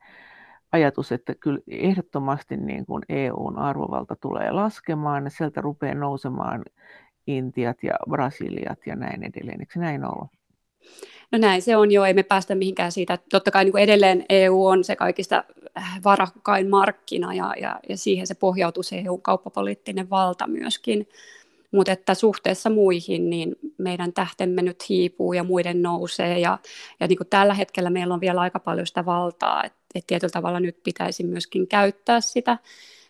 [0.72, 6.66] ajatus, että kyllä ehdottomasti niin kuin EUn arvovalta tulee laskemaan ja sieltä rupeaa nousemaan
[7.28, 9.60] Intiat ja Brasiliat ja näin edelleen.
[9.60, 10.28] Eikö näin ollut?
[11.32, 13.18] No näin se on jo, ei me päästä mihinkään siitä.
[13.32, 15.44] Totta kai niin kuin edelleen EU on se kaikista
[15.78, 21.08] äh, varakkain markkina ja, ja, ja siihen se pohjautuu se EU-kauppapoliittinen valta myöskin.
[21.72, 26.40] Mutta että suhteessa muihin, niin meidän tähtemme nyt hiipuu ja muiden nousee.
[26.40, 26.58] Ja,
[27.00, 30.32] ja niin kuin tällä hetkellä meillä on vielä aika paljon sitä valtaa, että et tietyllä
[30.32, 32.58] tavalla nyt pitäisi myöskin käyttää sitä,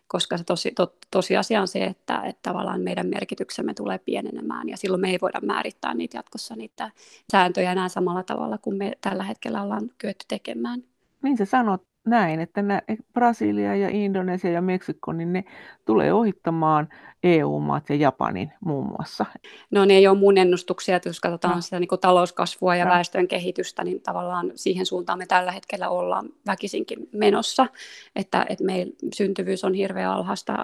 [0.08, 4.78] koska se tosi, to, tosiasia on se, että, että tavallaan meidän merkityksemme tulee pienenemään ja
[4.78, 6.92] silloin me ei voida määrittää niitä jatkossa niitä
[7.32, 10.84] sääntöjä enää samalla tavalla kuin me tällä hetkellä ollaan kyetty tekemään.
[11.24, 12.82] Niin sä sanot näin, että nämä
[13.14, 15.44] Brasilia ja Indonesia ja Meksiko, niin ne
[15.86, 16.90] tulee ohittamaan
[17.24, 19.26] EU-maat ja Japanin muun muassa.
[19.72, 21.62] No ne ei ole mun ennustuksia, että jos katsotaan no.
[21.62, 22.92] sitä niin talouskasvua ja no.
[22.92, 27.68] väestön kehitystä, niin tavallaan siihen suuntaan me tällä hetkellä ollaan väkisinkin menossa,
[28.16, 30.58] että, että meillä syntyvyys on hirveän alhaista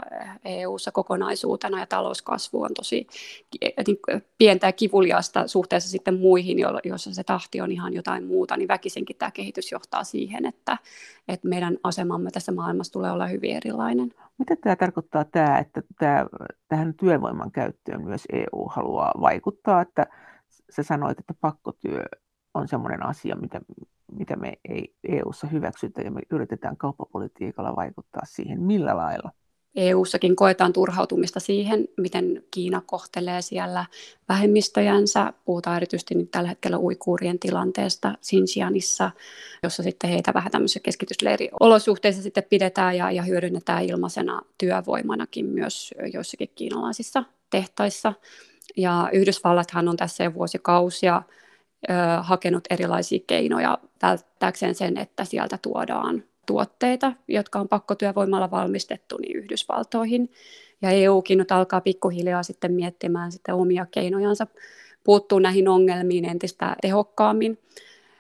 [0.46, 3.08] EU-ssa kokonaisuutena ja talouskasvu on tosi
[3.88, 3.98] niin,
[4.38, 9.16] pientä ja kivuliasta suhteessa sitten muihin, joissa se tahti on ihan jotain muuta, niin väkisinkin
[9.16, 10.78] tämä kehitys johtaa siihen, että,
[11.28, 14.14] että meidän asemamme tässä maailmassa tulee olla hyvin erilainen.
[14.38, 16.26] Mitä tämä tarkoittaa tämä, että tämä,
[16.68, 20.06] tähän työvoiman käyttöön myös EU haluaa vaikuttaa, että
[20.70, 22.04] sä sanoit, että pakkotyö
[22.54, 23.62] on sellainen asia, mitä,
[24.12, 28.62] mitä me ei EU:ssa hyväksytä ja me yritetään kauppapolitiikalla vaikuttaa siihen.
[28.62, 29.32] Millä lailla?
[29.78, 33.86] EU-sakin koetaan turhautumista siihen, miten Kiina kohtelee siellä
[34.30, 35.34] vähemmistöjänsä.
[35.46, 39.12] Puhutaan erityisesti nyt tällä hetkellä uikuurien tilanteesta Xinjiangissa,
[39.64, 46.50] jossa sitten heitä vähän tämmöisissä keskitysleiriolosuhteissa sitten pidetään ja, ja hyödynnetään ilmaisena työvoimanakin myös joissakin
[46.56, 48.14] kiinalaisissa tehtaissa.
[48.78, 51.22] Ja Yhdysvallathan on tässä jo vuosikausia
[51.90, 59.38] ö, hakenut erilaisia keinoja välttääkseen sen, että sieltä tuodaan tuotteita, jotka on pakkotyövoimalla valmistettu, niin
[59.38, 60.32] Yhdysvaltoihin.
[60.82, 64.48] Ja EUkin nyt alkaa pikkuhiljaa sitten miettimään sitten omia keinojansa
[65.04, 67.60] puuttuu näihin ongelmiin entistä tehokkaammin.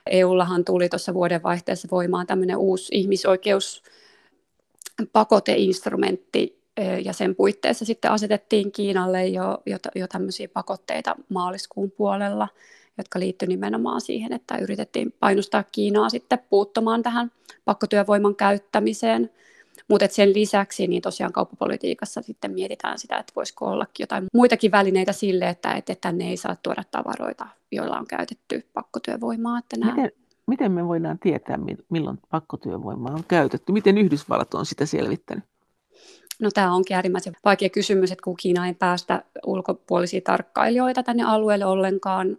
[0.09, 3.83] EUllahan tuli tuossa vuodenvaihteessa voimaan tämmöinen uusi ihmisoikeus
[5.13, 6.57] pakoteinstrumentti,
[7.03, 12.47] ja sen puitteissa sitten asetettiin Kiinalle jo, jo, jo tämmöisiä pakotteita maaliskuun puolella
[12.97, 17.31] jotka liittyivät nimenomaan siihen, että yritettiin painostaa Kiinaa sitten puuttumaan tähän
[17.65, 19.29] pakkotyövoiman käyttämiseen.
[19.87, 25.13] Mutta sen lisäksi niin tosiaan kauppapolitiikassa sitten mietitään sitä, että voisiko ollakin jotain muitakin välineitä
[25.13, 29.59] sille, että, että tänne ei saa tuoda tavaroita, joilla on käytetty pakkotyövoimaa.
[29.59, 29.93] Että nämä...
[29.93, 30.11] miten,
[30.47, 33.71] miten me voidaan tietää, milloin pakkotyövoimaa on käytetty?
[33.71, 35.43] Miten Yhdysvallat on sitä selvittänyt?
[36.39, 41.65] No tämä onkin äärimmäisen vaikea kysymys, että kun Kiina ei päästä ulkopuolisia tarkkailijoita tänne alueelle
[41.65, 42.37] ollenkaan,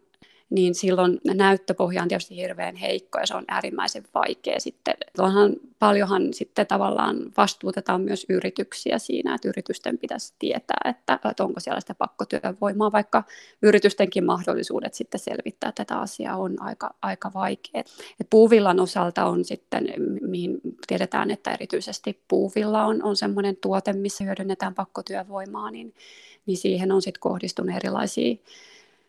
[0.50, 4.94] niin silloin näyttöpohja on tietysti hirveän heikko ja se on äärimmäisen vaikea sitten.
[5.18, 11.60] Onhan, paljonhan sitten tavallaan vastuutetaan myös yrityksiä siinä, että yritysten pitäisi tietää, että, että onko
[11.60, 13.24] siellä sitä pakkotyövoimaa, vaikka
[13.62, 17.80] yritystenkin mahdollisuudet sitten selvittää tätä asiaa on aika, aika vaikea.
[18.20, 19.88] Et puuvillan osalta on sitten,
[20.20, 25.94] mihin tiedetään, että erityisesti puuvilla on, on sellainen tuote, missä hyödynnetään pakkotyövoimaa, niin,
[26.46, 28.36] niin siihen on sitten kohdistunut erilaisia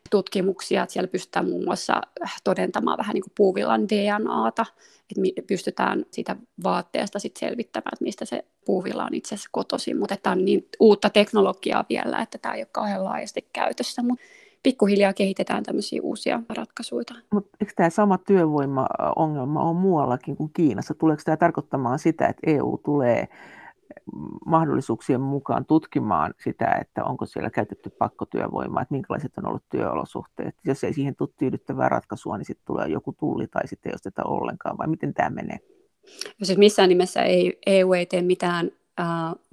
[0.09, 2.01] tutkimuksia, että siellä pystytään muun muassa
[2.43, 4.65] todentamaan vähän niin kuin puuvillan DNAta,
[5.09, 10.17] että pystytään siitä vaatteesta sit selvittämään, että mistä se puuvilla on itse asiassa kotoisin, mutta
[10.23, 14.25] tämä on niin uutta teknologiaa vielä, että tämä ei ole kauhean laajasti käytössä, mutta
[14.63, 17.03] pikkuhiljaa kehitetään tämmöisiä uusia ratkaisuja.
[17.33, 20.93] Mutta eikö tämä sama työvoimaongelma ole muuallakin kuin Kiinassa?
[20.93, 23.27] Tuleeko tämä tarkoittamaan sitä, että EU tulee
[24.45, 30.55] mahdollisuuksien mukaan tutkimaan sitä, että onko siellä käytetty pakkotyövoimaa, että minkälaiset on ollut työolosuhteet.
[30.63, 34.23] Jos ei siihen tule tyydyttävää ratkaisua, niin sitten tulee joku tulli tai sitten ei osteta
[34.23, 35.59] ollenkaan, vai miten tämä menee?
[36.39, 39.07] No siis missään nimessä ei, EU ei tee mitään, äh,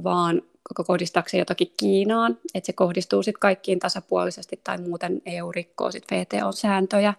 [0.04, 0.42] vaan
[0.86, 7.14] kohdistakseen jotakin Kiinaan, että se kohdistuu sitten kaikkiin tasapuolisesti tai muuten EU rikkoo sitten VTO-sääntöjä.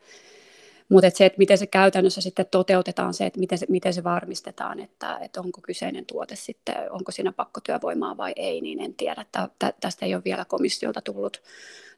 [0.90, 4.80] Mutta se, että miten se käytännössä sitten toteutetaan, se, että miten se, miten se varmistetaan,
[4.80, 9.26] että, että onko kyseinen tuote sitten, onko siinä pakkotyövoimaa vai ei, niin en tiedä.
[9.32, 9.50] Tä,
[9.82, 11.42] tästä ei ole vielä komissiolta tullut,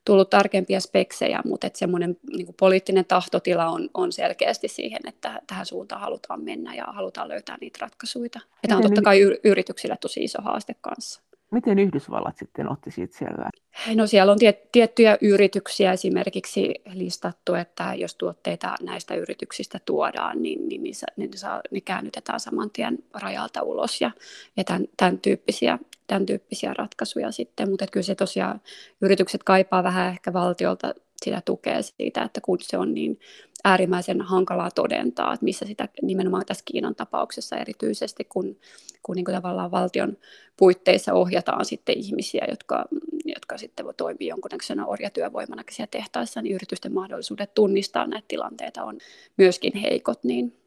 [0.05, 5.65] tullut tarkempia speksejä, mutta että semmoinen niin poliittinen tahtotila on, on selkeästi siihen, että tähän
[5.65, 8.29] suuntaan halutaan mennä ja halutaan löytää niitä ratkaisuja.
[8.33, 11.21] Ja tämä on totta kai yrityksille tosi iso haaste kanssa.
[11.51, 13.49] Miten Yhdysvallat sitten otti siitä selvää?
[13.95, 20.69] No siellä on tiet, tiettyjä yrityksiä esimerkiksi listattu, että jos tuotteita näistä yrityksistä tuodaan, niin,
[20.69, 24.11] niin niissä, niin saa, ne käännytetään saman tien rajalta ulos ja,
[24.57, 27.69] ja tämän, tämän, tyyppisiä, tämän tyyppisiä ratkaisuja sitten.
[27.69, 28.61] Mutta kyllä se tosiaan
[29.01, 33.19] yritykset kaipaa vähän ehkä valtiolta sitä tukea siitä, että kun se on niin
[33.63, 38.57] äärimmäisen hankalaa todentaa, että missä sitä nimenomaan tässä Kiinan tapauksessa erityisesti, kun,
[39.03, 40.17] kun niin kuin tavallaan valtion
[40.57, 42.85] puitteissa ohjataan sitten ihmisiä, jotka,
[43.25, 48.97] jotka sitten voi toimia jonkunnäköisenä orjatyövoimana siellä tehtaissa, niin yritysten mahdollisuudet tunnistaa näitä tilanteita on
[49.37, 50.58] myöskin heikot, niin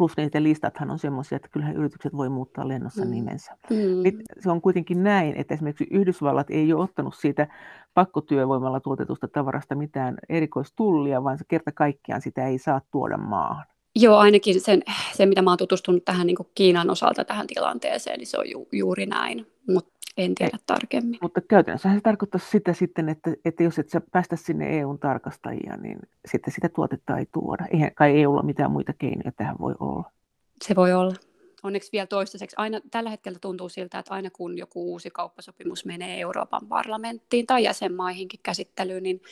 [0.00, 3.10] plus niiden listathan on sellaisia, että kyllähän yritykset voi muuttaa lennossa mm.
[3.10, 3.56] nimensä.
[3.70, 4.22] Mm.
[4.38, 7.46] Se on kuitenkin näin, että esimerkiksi Yhdysvallat ei ole ottanut siitä
[7.94, 13.64] pakkotyövoimalla tuotetusta tavarasta mitään erikoistullia, vaan se kerta kaikkiaan sitä ei saa tuoda maahan.
[13.96, 14.82] Joo, ainakin sen,
[15.12, 18.68] se, mitä mä oon tutustunut tähän niin Kiinan osalta tähän tilanteeseen, niin se on ju,
[18.72, 19.46] juuri näin.
[19.68, 19.92] Mutta
[20.24, 21.18] en tiedä Ei, tarkemmin.
[21.22, 25.76] Mutta käytännössä se tarkoittaa sitä sitten, että, että jos et sä päästä sinne EUn tarkastajia,
[25.76, 25.98] niin
[26.30, 27.66] sitten sitä tuotetta ei tuoda.
[27.70, 30.12] Eihän kai EUlla mitään muita keinoja tähän voi olla.
[30.64, 31.14] Se voi olla.
[31.62, 32.54] Onneksi vielä toistaiseksi.
[32.58, 37.64] Aina, tällä hetkellä tuntuu siltä, että aina kun joku uusi kauppasopimus menee Euroopan parlamenttiin tai
[37.64, 39.22] jäsenmaihinkin käsittelyyn, niin,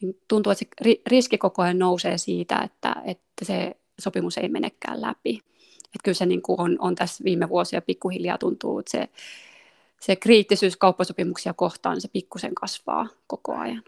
[0.00, 5.00] niin tuntuu, että se riski koko ajan nousee siitä, että, että se sopimus ei menekään
[5.00, 5.40] läpi.
[5.84, 9.08] Että kyllä se niin kuin on, on tässä viime vuosia pikkuhiljaa tuntuu, että se
[10.04, 13.82] se kriittisyys kauppasopimuksia kohtaan, se pikkusen kasvaa koko ajan.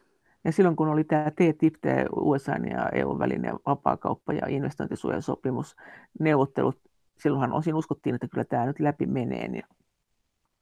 [0.45, 1.85] Ja silloin kun oli tämä TTIP,
[2.17, 5.77] USA ja EUn välinen vapaakauppa- ja investointisuojasopimus,
[6.21, 6.79] neuvottelut,
[7.19, 9.49] silloinhan osin uskottiin, että kyllä tämä nyt läpi menee.
[9.49, 9.65] Niin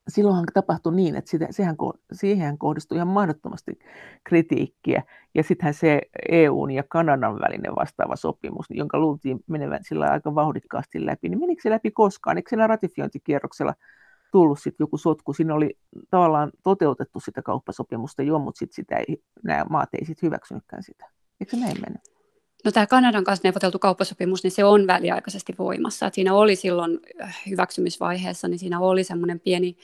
[0.08, 1.76] silloinhan tapahtui niin, että sitä, sehän,
[2.12, 3.78] siihen kohdistui ihan mahdottomasti
[4.24, 5.02] kritiikkiä.
[5.34, 11.06] Ja sittenhän se EUn ja Kanadan välinen vastaava sopimus, jonka luultiin menevän sillä aika vauhdikkaasti
[11.06, 12.36] läpi, niin menikö se läpi koskaan?
[12.36, 13.74] Eikö siellä ratifiointikierroksella
[14.34, 15.32] tullut sitten joku sotku.
[15.32, 15.78] Siinä oli
[16.10, 21.10] tavallaan toteutettu sitä kauppasopimusta jo, mutta sit sitä ei, nämä maat ei sitten hyväksynytkään sitä.
[21.40, 22.02] Eikö näin mennyt?
[22.64, 26.06] No tämä Kanadan kanssa neuvoteltu kauppasopimus, niin se on väliaikaisesti voimassa.
[26.06, 29.76] Et siinä oli silloin äh, hyväksymisvaiheessa, niin siinä oli semmoinen pieni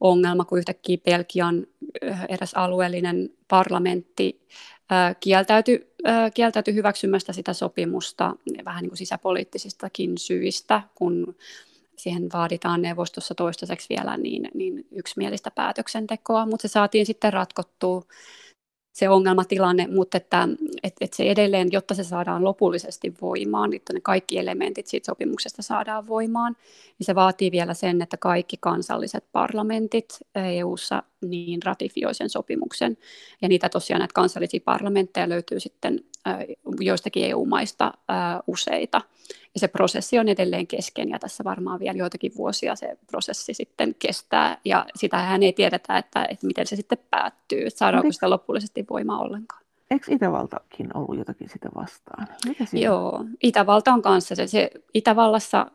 [0.00, 1.66] ongelma, kun yhtäkkiä Belgian
[2.04, 4.40] äh, eräs alueellinen parlamentti
[4.92, 5.92] äh, kieltäytyi,
[6.34, 11.36] kieltäytyi hyväksymästä sitä sopimusta vähän niin kuin sisäpoliittisistakin syistä, kun
[11.98, 18.02] siihen vaaditaan neuvostossa toistaiseksi vielä niin, niin yksimielistä päätöksentekoa, mutta se saatiin sitten ratkottua
[18.98, 20.48] se ongelmatilanne, mutta että,
[20.82, 25.62] että, että se edelleen, jotta se saadaan lopullisesti voimaan, että ne kaikki elementit siitä sopimuksesta
[25.62, 26.56] saadaan voimaan,
[26.98, 32.96] niin se vaatii vielä sen, että kaikki kansalliset parlamentit EU-ssa niin ratifioi sen sopimuksen.
[33.42, 36.00] Ja niitä tosiaan näitä kansallisia parlamentteja löytyy sitten
[36.80, 37.92] joistakin EU-maista
[38.46, 39.00] useita.
[39.54, 43.94] Ja se prosessi on edelleen kesken ja tässä varmaan vielä joitakin vuosia se prosessi sitten
[43.98, 48.30] kestää ja sitä hän ei tiedetä, että, että miten se sitten päättyy, että saadaanko sitä
[48.30, 49.62] lopullisesti voimaa ollenkaan.
[49.90, 52.28] Eikö Itävaltakin ollut jotakin sitä vastaan?
[52.46, 54.34] Mitä Joo, Itävalta on kanssa.
[54.34, 55.66] Se, se Itävallassa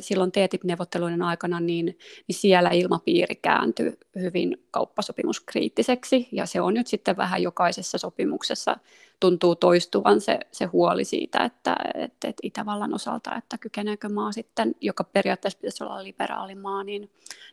[0.00, 1.86] silloin TTIP-neuvotteluiden aikana, niin,
[2.28, 8.76] niin siellä ilmapiiri kääntyi hyvin kauppasopimuskriittiseksi, ja se on nyt sitten vähän jokaisessa sopimuksessa
[9.20, 14.74] tuntuu toistuvan se, se huoli siitä, että, että, että Itävallan osalta, että kykeneekö maa sitten,
[14.80, 17.10] joka periaatteessa pitäisi olla liberaali maa, niin,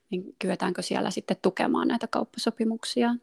[0.10, 3.15] niin kyetäänkö siellä sitten tukemaan näitä kauppasopimuksia.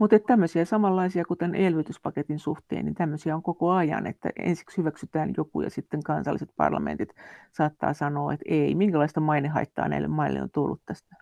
[0.00, 5.60] Mutta tämmöisiä samanlaisia kuten elvytyspaketin suhteen, niin tämmöisiä on koko ajan, että ensiksi hyväksytään joku
[5.60, 7.08] ja sitten kansalliset parlamentit
[7.52, 8.74] saattaa sanoa, että ei.
[8.74, 11.16] Minkälaista mainehaittaa näille maille on tullut tästä?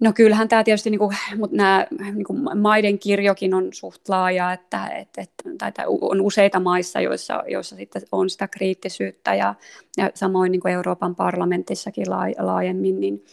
[0.00, 4.52] No kyllähän tämä tietysti, niin kuin, mutta nämä niin kuin maiden kirjokin on suht laaja,
[4.52, 9.54] että, että, että tai on useita maissa, joissa, joissa sitten on sitä kriittisyyttä ja,
[9.96, 12.06] ja samoin niin kuin Euroopan parlamentissakin
[12.38, 13.24] laajemmin, niin,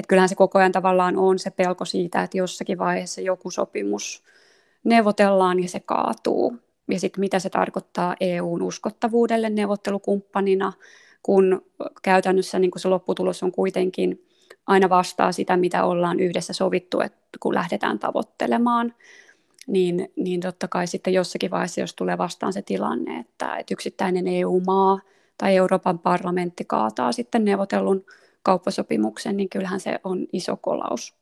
[0.00, 4.22] että kyllähän se koko ajan tavallaan on se pelko siitä, että jossakin vaiheessa joku sopimus
[4.84, 6.56] neuvotellaan ja se kaatuu.
[6.90, 10.72] Ja sitten mitä se tarkoittaa EUn uskottavuudelle neuvottelukumppanina,
[11.22, 11.62] kun
[12.02, 14.26] käytännössä niin kun se lopputulos on kuitenkin
[14.66, 18.94] aina vastaa sitä, mitä ollaan yhdessä sovittu, että kun lähdetään tavoittelemaan,
[19.66, 24.28] niin, niin totta kai sitten jossakin vaiheessa, jos tulee vastaan se tilanne, että, että yksittäinen
[24.28, 25.00] EU-maa
[25.38, 28.04] tai Euroopan parlamentti kaataa sitten neuvotellun
[28.42, 31.14] kauppasopimuksen, niin kyllähän se on iso kolaus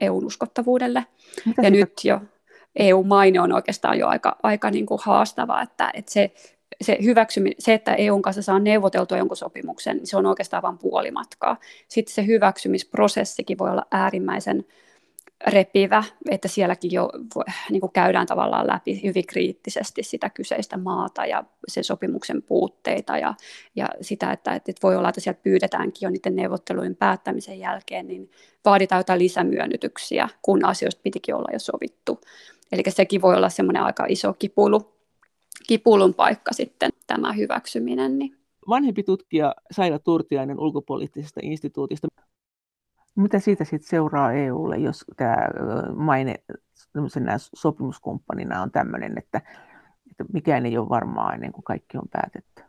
[0.00, 1.06] EUn uskottavuudelle.
[1.46, 1.70] Mitä ja sitä?
[1.70, 2.20] nyt jo
[2.76, 6.32] EU-maine on oikeastaan jo aika, aika niin kuin haastava, että, että se,
[6.80, 10.78] se, hyväksymi, se, että EUn kanssa saa neuvoteltua jonkun sopimuksen, niin se on oikeastaan vain
[10.78, 11.56] puolimatkaa.
[11.88, 14.64] Sitten se hyväksymisprosessikin voi olla äärimmäisen
[15.46, 17.10] repivä, että sielläkin jo
[17.70, 23.34] niin kuin käydään tavallaan läpi hyvin kriittisesti sitä kyseistä maata ja sen sopimuksen puutteita ja,
[23.76, 28.30] ja sitä, että, että voi olla, että sieltä pyydetäänkin jo niiden neuvottelujen päättämisen jälkeen, niin
[28.64, 32.20] vaaditaan jotain lisämyönnytyksiä, kun asioista pitikin olla jo sovittu.
[32.72, 34.94] Eli sekin voi olla semmoinen aika iso kipulu,
[35.66, 38.18] kipulun paikka sitten tämä hyväksyminen.
[38.18, 38.36] Niin.
[38.68, 42.08] Vanhempi tutkija Saila Turtiainen ulkopoliittisesta instituutista
[43.14, 45.36] mitä siitä sitten seuraa EUlle, jos tämä
[45.94, 46.34] maine
[47.54, 49.40] sopimuskumppanina on tämmöinen, että,
[50.10, 52.62] että mikään ei ole varmaa ennen kuin kaikki on päätetty?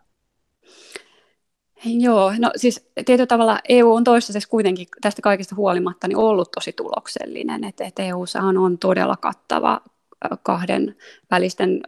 [1.85, 6.73] Joo, no siis tietyllä tavalla EU on toistaiseksi kuitenkin tästä kaikesta huolimatta niin ollut tosi
[6.73, 9.81] tuloksellinen, että, että EUssahan on todella kattava
[10.43, 10.95] kahden
[11.31, 11.81] välisten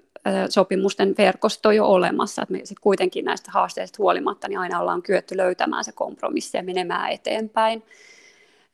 [0.49, 5.37] sopimusten verkosto jo olemassa, että me sit kuitenkin näistä haasteista huolimatta niin aina ollaan kyetty
[5.37, 7.83] löytämään se kompromissi ja menemään eteenpäin.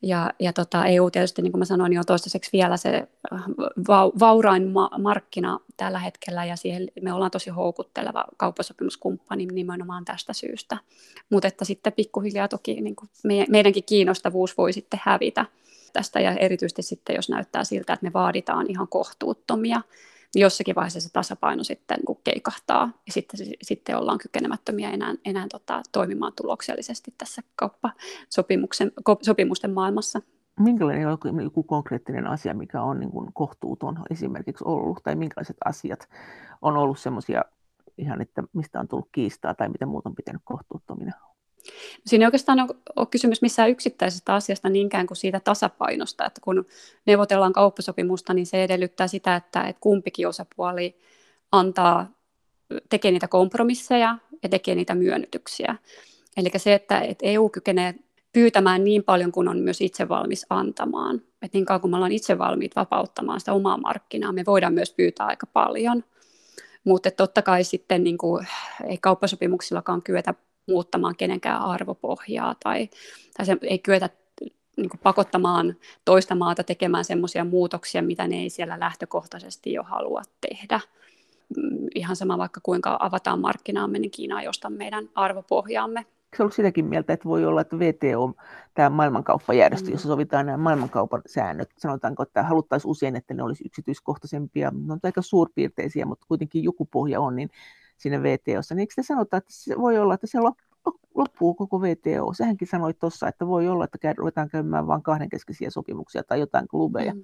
[0.02, 3.44] Ja, ja tota, EU tietysti, niin kuin mä sanoin, niin on toistaiseksi vielä se äh,
[3.88, 10.34] va- vaurain ma- markkina tällä hetkellä, ja siihen me ollaan tosi houkutteleva kauppasopimuskumppani nimenomaan tästä
[10.34, 10.78] syystä.
[11.30, 15.46] Mutta että sitten pikkuhiljaa toki niin kuin me, meidänkin kiinnostavuus voi sitten hävitä
[15.94, 19.82] tästä, ja erityisesti sitten, jos näyttää siltä, että me vaaditaan ihan kohtuuttomia
[20.36, 25.82] jossakin vaiheessa se tasapaino sitten kun keikahtaa ja sitten, sitten ollaan kykenemättömiä enää, enää tota,
[25.92, 30.22] toimimaan tuloksellisesti tässä kauppasopimusten maailmassa.
[30.60, 36.10] Minkälainen on joku konkreettinen asia, mikä on niin kuin kohtuuton esimerkiksi ollut, tai minkälaiset asiat
[36.62, 37.42] on ollut sellaisia
[37.98, 41.12] ihan, että mistä on tullut kiistaa tai mitä muuta on pitänyt kohtuuttomina?
[42.06, 46.66] Siinä ei oikeastaan ole kysymys missään yksittäisestä asiasta niinkään kuin siitä tasapainosta, että kun
[47.06, 50.96] neuvotellaan kauppasopimusta, niin se edellyttää sitä, että, että kumpikin osapuoli
[51.52, 52.14] antaa,
[52.90, 55.76] tekee niitä kompromisseja ja tekee niitä myönnytyksiä.
[56.38, 57.96] Eli se, että, että EU kykenee
[58.34, 61.16] pyytämään niin paljon kuin on myös itse valmis antamaan.
[61.42, 64.94] Että niin kauan kuin me ollaan itse valmiit vapauttamaan sitä omaa markkinaa, me voidaan myös
[64.94, 66.04] pyytää aika paljon.
[66.84, 68.48] Mutta totta kai sitten niin kuin,
[68.88, 70.34] ei kauppasopimuksillakaan kyetä
[70.70, 72.90] muuttamaan kenenkään arvopohjaa tai,
[73.38, 74.10] tai se ei kyetä
[74.78, 80.22] niin kuin pakottamaan toista maata tekemään sellaisia muutoksia, mitä ne ei siellä lähtökohtaisesti jo halua
[80.50, 80.80] tehdä.
[81.58, 86.00] Mm, ihan sama vaikka kuinka avataan markkinaamme, niin Kiina ei osta meidän arvopohjaamme.
[86.00, 88.34] Eikö ollut sitäkin mieltä, että voi olla, että VTO,
[88.74, 89.92] tämä maailmankauppajärjestö, mm.
[89.92, 95.00] jossa sovitaan nämä maailmankaupan säännöt, sanotaanko, että haluttaisiin usein, että ne olisi yksityiskohtaisempia, ne on
[95.04, 97.50] aika suurpiirteisiä, mutta kuitenkin joku pohja on, niin
[98.00, 100.38] siinä VTOssa, niin eikö te sanota, että se voi olla, että se
[101.16, 102.34] loppuu koko VTO?
[102.34, 107.14] Sähänkin sanoit tuossa, että voi olla, että ruvetaan käymään vain kahdenkeskisiä sopimuksia tai jotain klubeja,
[107.14, 107.24] mm.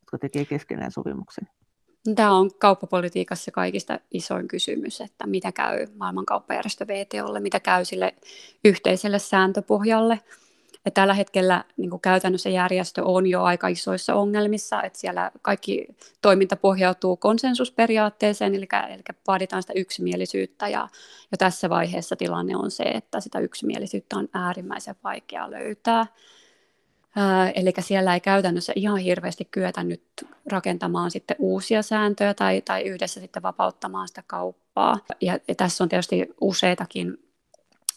[0.00, 1.48] jotka tekee keskenään sopimuksen.
[2.14, 8.14] Tämä on kauppapolitiikassa kaikista isoin kysymys, että mitä käy maailmankauppajärjestö VTOlle, mitä käy sille
[8.64, 10.20] yhteiselle sääntöpohjalle.
[10.84, 15.86] Ja tällä hetkellä niin kuin käytännössä järjestö on jo aika isoissa ongelmissa, että siellä kaikki
[16.22, 20.88] toiminta pohjautuu konsensusperiaatteeseen, eli, eli vaaditaan sitä yksimielisyyttä, ja
[21.32, 26.06] jo tässä vaiheessa tilanne on se, että sitä yksimielisyyttä on äärimmäisen vaikea löytää.
[27.54, 30.02] Eli siellä ei käytännössä ihan hirveästi kyetä nyt
[30.46, 34.98] rakentamaan sitten uusia sääntöjä tai, tai yhdessä sitten vapauttamaan sitä kauppaa.
[35.20, 37.29] Ja, ja tässä on tietysti useitakin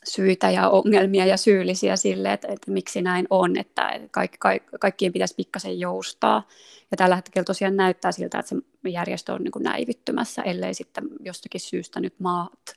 [0.03, 5.13] syitä ja ongelmia ja syyllisiä sille, että, että miksi näin on, että kaikki, kaikki, kaikkien
[5.13, 6.47] pitäisi pikkasen joustaa.
[6.91, 11.03] Ja tällä hetkellä tosiaan näyttää siltä, että se järjestö on niin kuin näivettymässä, ellei sitten
[11.19, 12.73] jostakin syystä nyt maat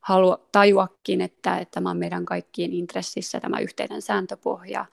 [0.00, 4.86] halua tajuakin, että, että tämä on meidän kaikkien intressissä tämä yhteinen sääntöpohja,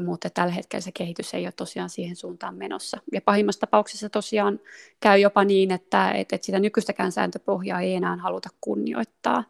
[0.00, 2.98] mutta tällä hetkellä se kehitys ei ole tosiaan siihen suuntaan menossa.
[3.12, 4.60] Ja pahimmassa tapauksessa tosiaan
[5.00, 9.44] käy jopa niin, että, että sitä nykyistäkään sääntöpohjaa ei enää haluta kunnioittaa,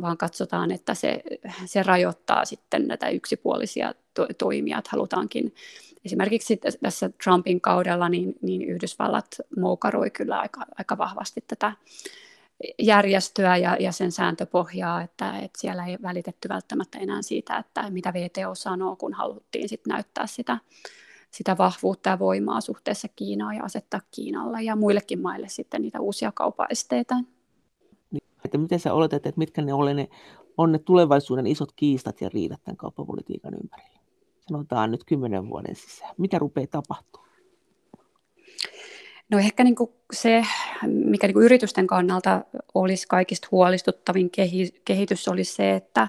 [0.00, 1.22] vaan katsotaan, että se,
[1.64, 5.54] se rajoittaa sitten näitä yksipuolisia to- toimia, että halutaankin
[6.04, 9.26] esimerkiksi tässä Trumpin kaudella niin, niin Yhdysvallat
[9.60, 11.72] moukaroi kyllä aika, aika vahvasti tätä
[12.78, 18.12] järjestöä ja, ja sen sääntöpohjaa, että, että siellä ei välitetty välttämättä enää siitä, että mitä
[18.12, 20.58] VTO sanoo, kun haluttiin sit näyttää sitä,
[21.30, 26.32] sitä vahvuutta ja voimaa suhteessa Kiinaan ja asettaa Kiinalla ja muillekin maille sitten niitä uusia
[26.34, 27.14] kaupaesteitä.
[28.44, 30.08] Että miten sä oletat, että mitkä ne, ole ne
[30.58, 34.00] on ne tulevaisuuden isot kiistat ja riidat tämän kauppapolitiikan ympärillä?
[34.48, 36.14] Sanotaan nyt kymmenen vuoden sisään.
[36.18, 37.32] Mitä rupeaa tapahtumaan?
[39.30, 40.44] No ehkä niin kuin se,
[40.86, 44.30] mikä niin kuin yritysten kannalta olisi kaikista huolestuttavin
[44.84, 46.08] kehitys, olisi se, että,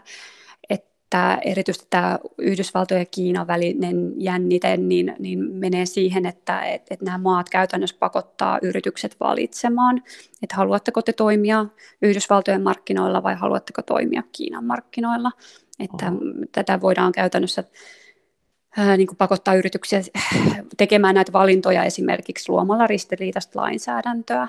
[1.14, 7.05] että erityisesti tämä Yhdysvaltojen ja Kiinan välinen jännite niin, niin menee siihen, että, että, että
[7.05, 10.03] nämä maat käytännössä pakottaa yritykset valitsemaan,
[10.41, 11.66] että haluatteko te toimia
[12.01, 15.32] Yhdysvaltojen markkinoilla vai haluatteko toimia Kiinan markkinoilla.
[15.80, 16.11] Että
[16.51, 17.64] tätä voidaan käytännössä
[18.78, 20.01] ää, niin kuin pakottaa yrityksiä
[20.78, 24.47] tekemään näitä valintoja esimerkiksi luomalla ristiriitaista lainsäädäntöä.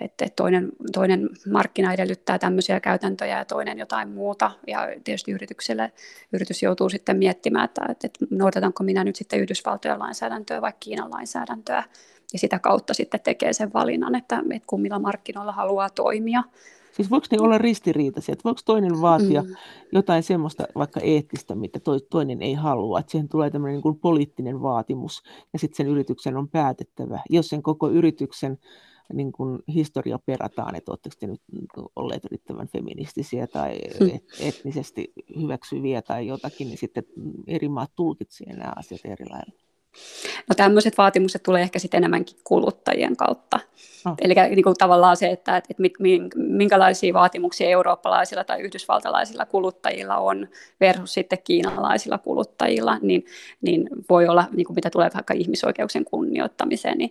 [0.00, 4.50] Että toinen, toinen markkina edellyttää tämmöisiä käytäntöjä ja toinen jotain muuta.
[4.66, 5.92] Ja tietysti yritykselle,
[6.32, 11.84] yritys joutuu sitten miettimään, että, että noudatanko minä nyt sitten Yhdysvaltojen lainsäädäntöä vai Kiinan lainsäädäntöä.
[12.32, 16.42] Ja sitä kautta sitten tekee sen valinnan, että, että kummilla markkinoilla haluaa toimia.
[16.96, 18.32] Siis voiko ne olla ristiriitaisia?
[18.32, 19.54] Että voiko toinen vaatia mm.
[19.92, 21.80] jotain semmoista vaikka eettistä, mitä
[22.10, 23.00] toinen ei halua?
[23.00, 25.22] Että siihen tulee tämmöinen niin kuin poliittinen vaatimus
[25.52, 27.20] ja sitten sen yrityksen on päätettävä.
[27.30, 28.58] Jos sen koko yrityksen
[29.12, 31.40] niin kuin historia perataan, että oletteko te nyt
[31.96, 34.10] olleet riittävän feministisiä tai mm.
[34.40, 37.04] etnisesti hyväksyviä tai jotakin, niin sitten
[37.46, 39.52] eri maat tulkitsevat nämä asiat eri lailla.
[40.48, 43.60] No tämmöiset vaatimukset tulee ehkä sitten enemmänkin kuluttajien kautta.
[44.04, 44.14] No.
[44.20, 45.82] Eli niin kuin tavallaan se, että, että
[46.36, 50.48] minkälaisia vaatimuksia eurooppalaisilla tai yhdysvaltalaisilla kuluttajilla on
[50.80, 53.24] versus sitten kiinalaisilla kuluttajilla, niin,
[53.60, 57.10] niin voi olla, niin kuin mitä tulee vaikka ihmisoikeuksien kunnioittamiseen, niin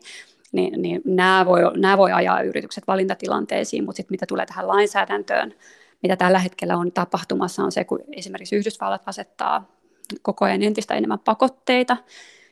[0.51, 5.53] niin, niin nämä, voi, nämä voi ajaa yritykset valintatilanteisiin, mutta sitten mitä tulee tähän lainsäädäntöön,
[6.03, 9.75] mitä tällä hetkellä on tapahtumassa, on se, kun esimerkiksi Yhdysvallat asettaa
[10.21, 11.97] koko ajan entistä enemmän pakotteita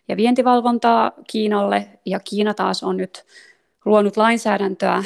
[0.08, 3.26] ja vientivalvontaa Kiinalle, ja Kiina taas on nyt
[3.86, 5.04] luonut lainsäädäntöä,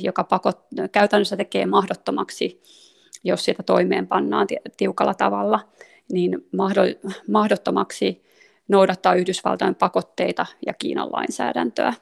[0.00, 0.58] joka pakot,
[0.92, 2.62] käytännössä tekee mahdottomaksi,
[3.24, 5.60] jos sitä toimeenpannaan tiukalla tavalla,
[6.12, 6.48] niin
[7.28, 8.24] mahdottomaksi
[8.68, 11.92] noudattaa Yhdysvaltain pakotteita ja Kiinan lainsäädäntöä.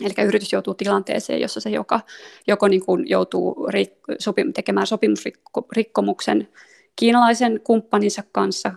[0.00, 2.00] Eli yritys joutuu tilanteeseen, jossa se joka,
[2.46, 6.48] joko niin kuin joutuu rik- sopim- tekemään sopimusrikkomuksen
[6.96, 8.72] kiinalaisen kumppaninsa kanssa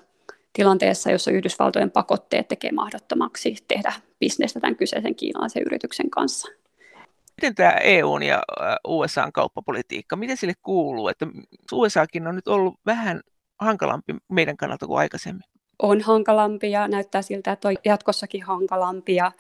[0.53, 6.47] tilanteessa, jossa Yhdysvaltojen pakotteet tekee mahdottomaksi tehdä bisnestä tämän kyseisen kiinalaisen yrityksen kanssa.
[7.41, 8.43] Miten tämä EUn ja
[8.87, 11.07] USAn kauppapolitiikka, miten sille kuuluu?
[11.07, 11.27] Että
[11.71, 13.21] USAkin on nyt ollut vähän
[13.59, 15.50] hankalampi meidän kannalta kuin aikaisemmin.
[15.83, 19.31] On hankalampi ja näyttää siltä, että on jatkossakin hankalampi ja,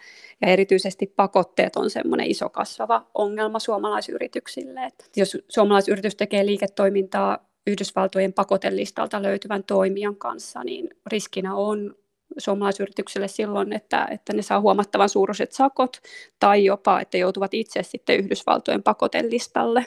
[0.41, 4.85] ja erityisesti pakotteet on semmoinen iso kasvava ongelma suomalaisyrityksille.
[4.85, 11.95] Että jos suomalaisyritys tekee liiketoimintaa Yhdysvaltojen pakotelistalta löytyvän toimijan kanssa, niin riskinä on
[12.37, 15.97] suomalaisyritykselle silloin, että, että ne saa huomattavan suuruiset sakot
[16.39, 19.85] tai jopa, että joutuvat itse sitten Yhdysvaltojen pakotelistalle.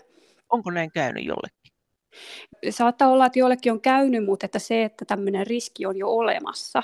[0.50, 1.63] Onko näin käynyt jollekin?
[2.70, 6.82] Saattaa olla, että jollekin on käynyt, mutta että se, että tämmöinen riski on jo olemassa,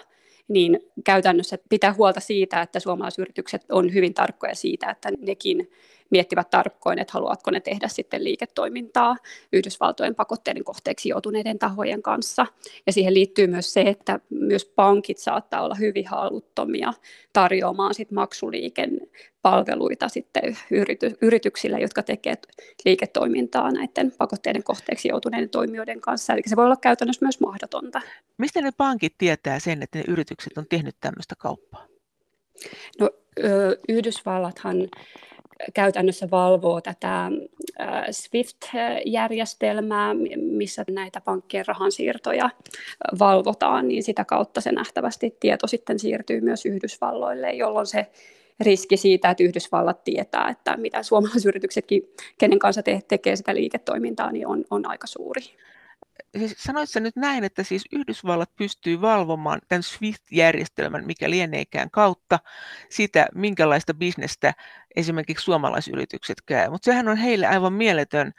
[0.48, 5.70] niin käytännössä pitää huolta siitä, että suomalaisyritykset on hyvin tarkkoja siitä, että nekin
[6.10, 9.16] miettivät tarkkoin, että haluatko ne tehdä sitten liiketoimintaa
[9.52, 12.46] Yhdysvaltojen pakotteiden kohteeksi joutuneiden tahojen kanssa.
[12.86, 16.92] Ja siihen liittyy myös se, että myös pankit saattaa olla hyvin haluttomia
[17.32, 19.00] tarjoamaan sit maksuliiken
[19.42, 22.46] palveluita sitten yrity, yrityksille, jotka tekevät
[22.84, 26.32] liiketoimintaa näiden pakotteiden kohteeksi joutuneiden toimijoiden kanssa.
[26.32, 28.00] Eli se voi olla käytännössä myös mahdotonta.
[28.38, 31.86] Mistä ne pankit tietää sen, että ne yritykset on tehnyt tämmöistä kauppaa?
[33.00, 33.10] No,
[33.88, 34.88] Yhdysvallathan
[35.74, 37.30] käytännössä valvoo tätä
[38.10, 42.50] SWIFT-järjestelmää, missä näitä pankkien rahansiirtoja
[43.18, 48.06] valvotaan, niin sitä kautta se nähtävästi tieto sitten siirtyy myös Yhdysvalloille, jolloin se
[48.60, 52.02] riski siitä, että Yhdysvallat tietää, että mitä suomalaisyrityksetkin,
[52.38, 55.42] kenen kanssa te- tekee sitä liiketoimintaa, niin on, on aika suuri.
[56.38, 62.38] Siis sanoitko nyt näin, että siis Yhdysvallat pystyy valvomaan tämän SWIFT-järjestelmän, mikä lieneekään kautta,
[62.88, 64.54] sitä, minkälaista bisnestä
[64.96, 66.70] esimerkiksi suomalaisyritykset käy.
[66.70, 68.32] Mutta sehän on heille aivan mieletön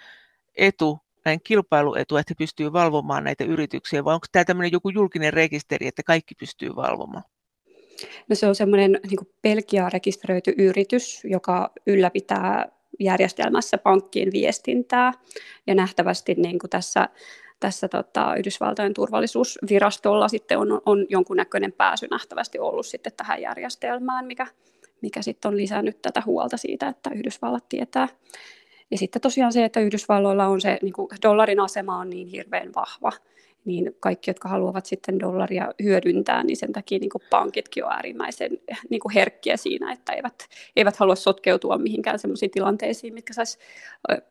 [0.56, 5.34] etu, näin kilpailuetu, että he pystyy valvomaan näitä yrityksiä, vai onko tämä tämmöinen joku julkinen
[5.34, 7.24] rekisteri, että kaikki pystyy valvomaan?
[8.30, 12.66] No se on semmoinen niin Belgia rekisteröity yritys, joka ylläpitää
[13.00, 15.12] järjestelmässä pankkien viestintää.
[15.68, 17.10] Ja nähtävästi niin kuin tässä,
[17.62, 24.48] tässä tota, Yhdysvaltojen turvallisuusvirastolla sitten on, on jonkunnäköinen pääsy nähtävästi ollut sitten tähän järjestelmään, mikä,
[25.02, 28.08] mikä sitten on lisännyt tätä huolta siitä, että Yhdysvallat tietää.
[28.92, 32.72] Ja sitten tosiaan se, että Yhdysvalloilla on se niin kuin dollarin asema on niin hirveän
[32.76, 33.12] vahva,
[33.66, 38.52] niin kaikki, jotka haluavat sitten dollaria hyödyntää, niin sen takia niin kuin pankitkin on äärimmäisen
[38.90, 43.60] niin kuin herkkiä siinä, että eivät, eivät halua sotkeutua mihinkään sellaisiin tilanteisiin, mitkä sais,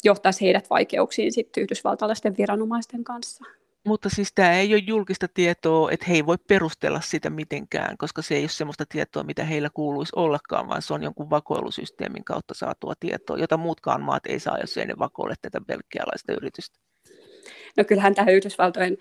[0.04, 3.44] johtaisi heidät vaikeuksiin sitten yhdysvaltalaisten viranomaisten kanssa.
[3.86, 8.22] Mutta siis tämä ei ole julkista tietoa, että he ei voi perustella sitä mitenkään, koska
[8.22, 12.54] se ei ole sellaista tietoa, mitä heillä kuuluisi ollakaan, vaan se on jonkun vakoilusysteemin kautta
[12.54, 16.78] saatua tietoa, jota muutkaan maat ei saa, jos ei ne vakoile tätä belgialaista yritystä.
[17.76, 18.96] No kyllähän tämä Yhdysvaltojen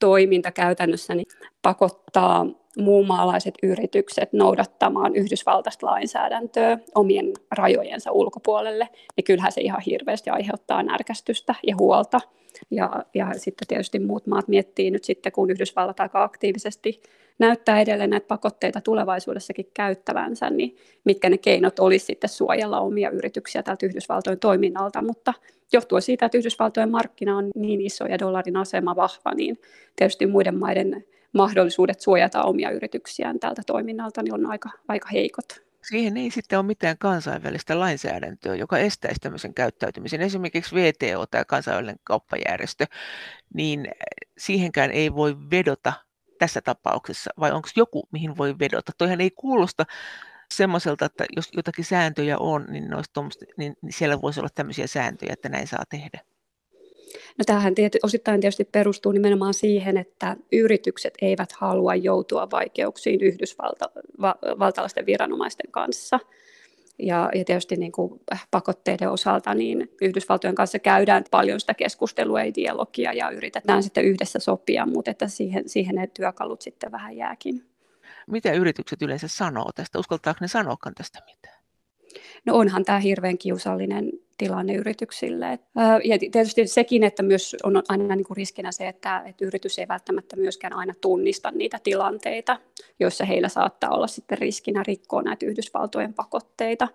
[0.00, 1.26] toiminta käytännössä niin
[1.62, 2.46] pakottaa
[2.78, 11.54] muumaalaiset yritykset noudattamaan Yhdysvaltaista lainsäädäntöä omien rajojensa ulkopuolelle, niin kyllähän se ihan hirveästi aiheuttaa närkästystä
[11.66, 12.20] ja huolta.
[12.70, 17.02] Ja, ja sitten tietysti muut maat miettii nyt sitten, kun Yhdysvallat aika aktiivisesti
[17.38, 23.62] näyttää edelleen näitä pakotteita tulevaisuudessakin käyttävänsä, niin mitkä ne keinot olisi sitten suojella omia yrityksiä
[23.62, 25.34] tältä Yhdysvaltojen toiminnalta, mutta
[25.72, 29.58] johtuen siitä, että Yhdysvaltojen markkina on niin iso ja dollarin asema vahva, niin
[29.96, 35.65] tietysti muiden maiden mahdollisuudet suojata omia yrityksiään tältä toiminnalta niin on aika, aika heikot.
[35.88, 40.20] Siihen ei sitten ole mitään kansainvälistä lainsäädäntöä, joka estäisi tämmöisen käyttäytymisen.
[40.20, 42.86] Esimerkiksi VTO, tämä kansainvälinen kauppajärjestö,
[43.54, 43.88] niin
[44.38, 45.92] siihenkään ei voi vedota
[46.38, 48.92] tässä tapauksessa, vai onko joku, mihin voi vedota?
[48.98, 49.84] Toihan ei kuulosta
[50.54, 52.88] semmoiselta, että jos jotakin sääntöjä on, niin,
[53.56, 56.20] niin siellä voisi olla tämmöisiä sääntöjä, että näin saa tehdä.
[57.38, 65.06] No tämähän tiety, osittain tietysti perustuu nimenomaan siihen, että yritykset eivät halua joutua vaikeuksiin yhdysvaltalaisten
[65.06, 66.20] viranomaisten kanssa.
[66.98, 72.54] Ja, ja tietysti niin kuin pakotteiden osalta niin Yhdysvaltojen kanssa käydään paljon sitä keskustelua ja
[72.54, 77.64] dialogia ja yritetään sitten yhdessä sopia, mutta että siihen, siihen ne työkalut sitten vähän jääkin.
[78.26, 79.98] Mitä yritykset yleensä sanoo tästä?
[79.98, 81.62] Uskaltaako ne sanoakaan tästä mitään?
[82.44, 85.58] No onhan tämä hirveän kiusallinen tilanne yrityksille.
[86.04, 90.36] Ja tietysti sekin, että myös on aina niin riskinä se, että, että yritys ei välttämättä
[90.36, 92.58] myöskään aina tunnista niitä tilanteita,
[93.00, 96.88] joissa heillä saattaa olla sitten riskinä rikkoa näitä Yhdysvaltojen pakotteita.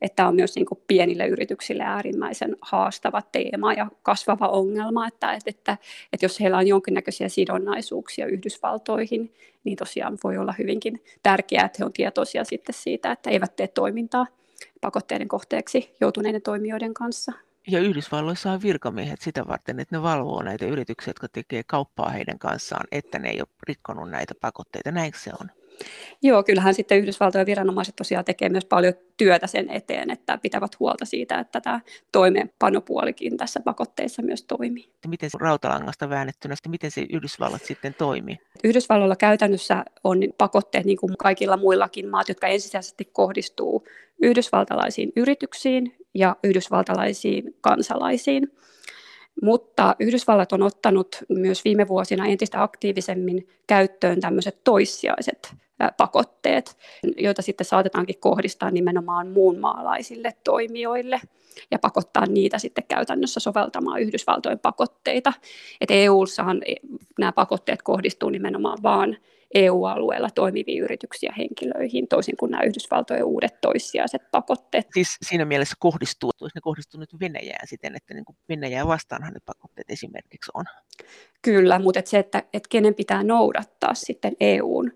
[0.00, 5.50] Että on myös niin kuin pienille yrityksille äärimmäisen haastava teema ja kasvava ongelma, että, että,
[5.50, 5.76] että,
[6.12, 9.34] että jos heillä on jonkinnäköisiä sidonnaisuuksia Yhdysvaltoihin,
[9.64, 13.68] niin tosiaan voi olla hyvinkin tärkeää, että he on tietoisia sitten siitä, että eivät tee
[13.68, 14.26] toimintaa
[14.80, 17.32] pakotteiden kohteeksi joutuneiden toimijoiden kanssa.
[17.66, 22.38] Ja Yhdysvalloissa on virkamiehet sitä varten, että ne valvoo näitä yrityksiä, jotka tekee kauppaa heidän
[22.38, 24.92] kanssaan, että ne ei ole rikkonut näitä pakotteita.
[24.92, 25.50] Näin se on?
[26.22, 31.04] Joo, kyllähän sitten Yhdysvaltojen viranomaiset tosiaan tekee myös paljon työtä sen eteen, että pitävät huolta
[31.04, 31.80] siitä, että tämä
[32.12, 34.88] toimeenpanopuolikin tässä pakotteissa myös toimii.
[35.06, 38.38] Miten se rautalangasta väännettynä, miten se Yhdysvallat sitten toimii?
[38.64, 43.86] Yhdysvalloilla käytännössä on pakotteet niin kuin kaikilla muillakin maat, jotka ensisijaisesti kohdistuu
[44.22, 48.52] yhdysvaltalaisiin yrityksiin ja yhdysvaltalaisiin kansalaisiin.
[49.42, 55.54] Mutta Yhdysvallat on ottanut myös viime vuosina entistä aktiivisemmin käyttöön tämmöiset toissijaiset
[55.96, 56.76] pakotteet,
[57.16, 61.20] joita sitten saatetaankin kohdistaa nimenomaan muunmaalaisille toimijoille
[61.70, 65.32] ja pakottaa niitä sitten käytännössä soveltamaan Yhdysvaltojen pakotteita.
[65.80, 66.74] Et EU-ssahan e,
[67.18, 69.18] nämä pakotteet kohdistuu nimenomaan vain
[69.54, 74.86] EU-alueella toimiviin yrityksiä henkilöihin, toisin kuin nämä Yhdysvaltojen uudet toissijaiset pakotteet.
[74.94, 79.40] Siis siinä mielessä kohdistuu, ne kohdistuu nyt Venäjään siten, että niin kuin Venäjää vastaanhan ne
[79.46, 80.64] pakotteet esimerkiksi on.
[81.42, 84.92] Kyllä, mutta et se, että, että kenen pitää noudattaa sitten EUn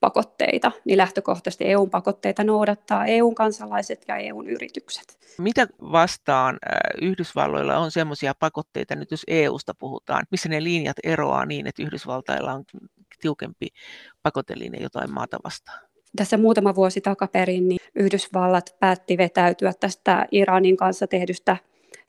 [0.00, 5.18] pakotteita, niin lähtökohtaisesti EUn pakotteita noudattaa EUn kansalaiset ja EUn yritykset.
[5.38, 6.58] Mitä vastaan
[7.02, 12.52] Yhdysvalloilla on sellaisia pakotteita, nyt jos EUsta puhutaan, missä ne linjat eroaa niin, että Yhdysvaltailla
[12.52, 12.64] on
[13.20, 13.68] tiukempi
[14.22, 15.80] pakotelinja jotain maata vastaan?
[16.16, 21.56] Tässä muutama vuosi takaperin niin Yhdysvallat päätti vetäytyä tästä Iranin kanssa tehdystä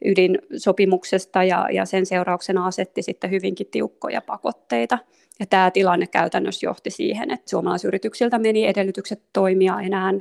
[0.06, 4.97] ydinsopimuksesta ja, ja sen seurauksena asetti sitten hyvinkin tiukkoja pakotteita.
[5.39, 10.14] Ja tämä tilanne käytännössä johti siihen, että suomalaisyrityksiltä meni edellytykset toimia enää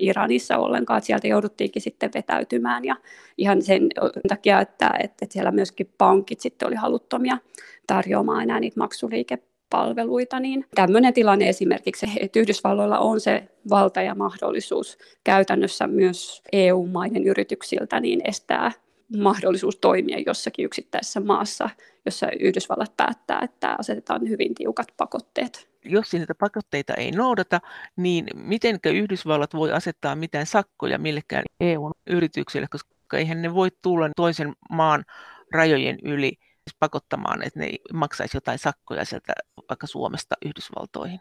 [0.00, 2.84] Iranissa ollenkaan, että sieltä jouduttiinkin sitten vetäytymään.
[2.84, 2.96] Ja
[3.38, 3.88] ihan sen
[4.28, 7.38] takia, että, että siellä myöskin pankit sitten oli haluttomia
[7.86, 14.98] tarjoamaan enää niitä maksuliikepalveluita, niin tämmöinen tilanne esimerkiksi, että Yhdysvalloilla on se valta ja mahdollisuus
[15.24, 18.72] käytännössä myös EU-maiden yrityksiltä niin estää
[19.18, 21.70] mahdollisuus toimia jossakin yksittäisessä maassa,
[22.04, 25.68] jossa Yhdysvallat päättää, että asetetaan hyvin tiukat pakotteet.
[25.84, 27.60] Jos niitä pakotteita ei noudata,
[27.96, 34.52] niin mitenkö Yhdysvallat voi asettaa mitään sakkoja millekään EU-yrityksille, koska eihän ne voi tulla toisen
[34.70, 35.04] maan
[35.52, 36.32] rajojen yli
[36.78, 39.32] pakottamaan, että ne maksaisi jotain sakkoja sieltä
[39.68, 41.20] vaikka Suomesta Yhdysvaltoihin.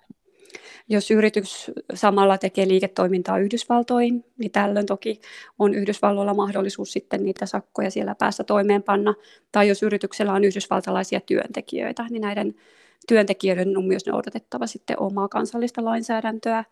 [0.89, 5.21] Jos yritys samalla tekee liiketoimintaa Yhdysvaltoihin, niin tällöin toki
[5.59, 9.13] on Yhdysvalloilla mahdollisuus sitten niitä sakkoja siellä päässä toimeenpanna.
[9.51, 12.55] Tai jos yrityksellä on yhdysvaltalaisia työntekijöitä, niin näiden
[13.07, 16.63] työntekijöiden on myös noudatettava sitten omaa kansallista lainsäädäntöä.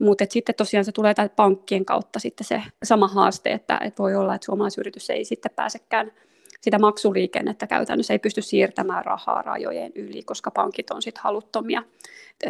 [0.00, 4.34] Mutta sitten tosiaan se tulee pankkien kautta sitten se sama haaste, että, että voi olla,
[4.34, 6.12] että suomalaisyritys ei sitten pääsekään
[6.66, 11.82] sitä maksuliikennettä käytännössä ei pysty siirtämään rahaa rajojen yli, koska pankit on sitten haluttomia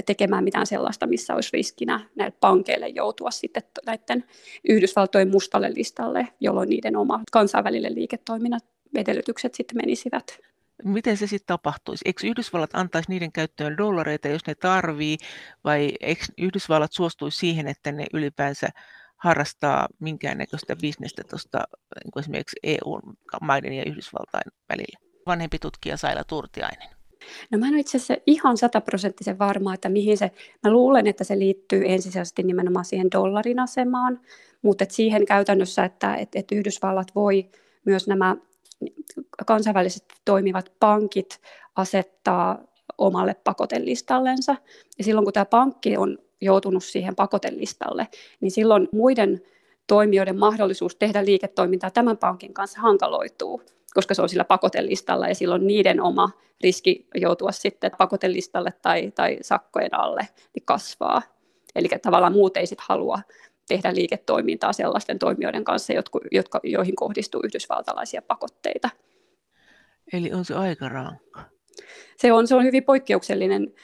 [0.07, 4.25] tekemään mitään sellaista, missä olisi riskinä näille pankeille joutua sitten näiden
[4.69, 8.61] Yhdysvaltojen mustalle listalle, jolloin niiden oma kansainvälinen liiketoiminnan
[8.95, 10.39] edellytykset sitten menisivät.
[10.85, 12.03] Miten se sitten tapahtuisi?
[12.05, 15.17] Eikö Yhdysvallat antaisi niiden käyttöön dollareita, jos ne tarvii,
[15.65, 18.69] vai eikö Yhdysvallat suostuisi siihen, että ne ylipäänsä
[19.17, 21.59] harrastaa minkäännäköistä bisnestä tuosta
[22.05, 24.99] niin esimerkiksi EU-maiden ja Yhdysvaltain välillä?
[25.27, 26.89] Vanhempi tutkija Saila Turtiainen.
[27.51, 30.31] No mä en ole itse asiassa ihan sataprosenttisen varma, että mihin se,
[30.65, 34.21] mä luulen, että se liittyy ensisijaisesti nimenomaan siihen dollarin asemaan,
[34.63, 37.51] mutta et siihen käytännössä, että et, et Yhdysvallat voi
[37.85, 38.37] myös nämä
[39.47, 41.41] kansainvälisesti toimivat pankit
[41.77, 42.59] asettaa
[42.99, 44.57] omalle pakotelistallensa.
[44.99, 48.09] Ja silloin kun tämä pankki on joutunut siihen pakotelistalle,
[48.41, 49.43] niin silloin muiden
[49.87, 53.63] toimijoiden mahdollisuus tehdä liiketoimintaa tämän pankin kanssa hankaloituu,
[53.95, 56.31] koska se on sillä pakotelistalla ja silloin niiden oma
[56.63, 61.23] riski joutua sitten pakotelistalle tai, tai sakkojen alle niin kasvaa.
[61.75, 63.19] Eli tavallaan muut ei sitten halua
[63.69, 68.91] tehdä liiketoimintaa sellaisten toimijoiden kanssa, jotka, jotka, joihin kohdistuu yhdysvaltalaisia pakotteita.
[70.13, 71.56] Eli on se aika rankka.
[72.17, 73.75] Se on, se on hyvin poikkeuksellinen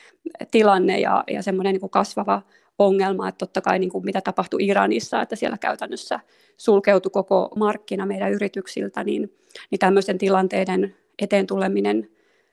[0.51, 2.43] tilanne ja, ja semmoinen niin kasvava
[2.79, 6.21] ongelma, että totta kai niin kuin mitä tapahtui Iranissa, että siellä käytännössä
[6.57, 9.35] sulkeutui koko markkina meidän yrityksiltä, niin,
[9.71, 12.11] niin tämmöisten tilanteiden eteen tuleminen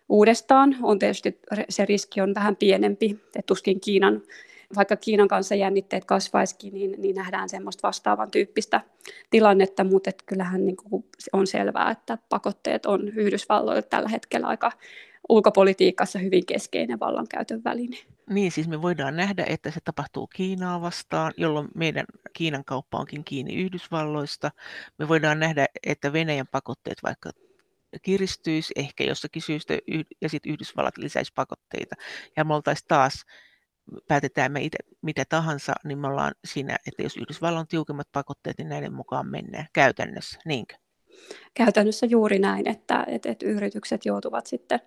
[0.09, 4.21] uudestaan on tietysti, se riski on vähän pienempi, että tuskin Kiinan,
[4.75, 8.81] vaikka Kiinan kanssa jännitteet kasvaisikin, niin, niin nähdään semmoista vastaavan tyyppistä
[9.29, 14.71] tilannetta, mutta kyllähän niin kuin on selvää, että pakotteet on Yhdysvalloille tällä hetkellä aika
[15.29, 17.97] ulkopolitiikassa hyvin keskeinen vallankäytön väline.
[18.29, 23.23] Niin, siis me voidaan nähdä, että se tapahtuu Kiinaa vastaan, jolloin meidän Kiinan kauppa onkin
[23.23, 24.51] kiinni Yhdysvalloista.
[24.97, 27.29] Me voidaan nähdä, että Venäjän pakotteet vaikka
[28.01, 29.77] kiristyisi ehkä jossakin syystä
[30.21, 31.95] ja sitten Yhdysvallat lisäisi pakotteita.
[32.37, 33.25] Ja me oltaisiin taas,
[34.07, 38.57] päätetään me itse mitä tahansa, niin me ollaan siinä, että jos Yhdysvallan on tiukemmat pakotteet,
[38.57, 40.75] niin näiden mukaan mennään käytännössä, niinkö?
[41.53, 44.79] Käytännössä juuri näin, että, että, että yritykset joutuvat sitten,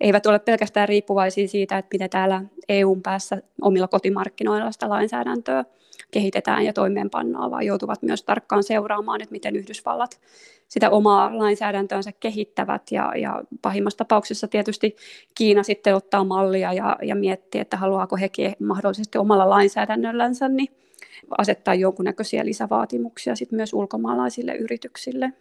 [0.00, 5.64] eivät ole pelkästään riippuvaisia siitä, että miten täällä EUn päässä omilla kotimarkkinoilla sitä lainsäädäntöä
[6.10, 10.20] kehitetään ja toimeenpannaan, vaan joutuvat myös tarkkaan seuraamaan, että miten Yhdysvallat
[10.68, 14.96] sitä omaa lainsäädäntöönsä kehittävät ja, ja pahimmassa tapauksessa tietysti
[15.34, 20.68] Kiina sitten ottaa mallia ja, ja miettii, että haluaako hekin mahdollisesti omalla lainsäädännöllänsä niin
[21.38, 25.32] asettaa jonkunnäköisiä lisävaatimuksia sitten myös ulkomaalaisille yrityksille.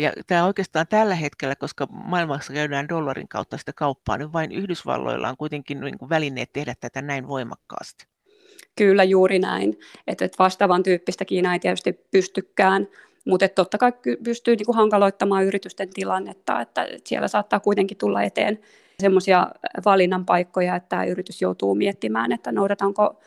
[0.00, 5.28] Ja tämä oikeastaan tällä hetkellä, koska maailmassa käydään dollarin kautta sitä kauppaa, niin vain Yhdysvalloilla
[5.28, 8.06] on kuitenkin niin kuin välineet tehdä tätä näin voimakkaasti.
[8.76, 9.78] Kyllä juuri näin.
[10.06, 12.88] Että vastaavan tyyppistä Kiina ei tietysti pystykään,
[13.26, 13.92] mutta totta kai
[14.24, 18.58] pystyy niin kuin hankaloittamaan yritysten tilannetta, että siellä saattaa kuitenkin tulla eteen
[19.00, 19.46] semmoisia
[19.84, 23.20] valinnan paikkoja, että yritys joutuu miettimään, että noudatanko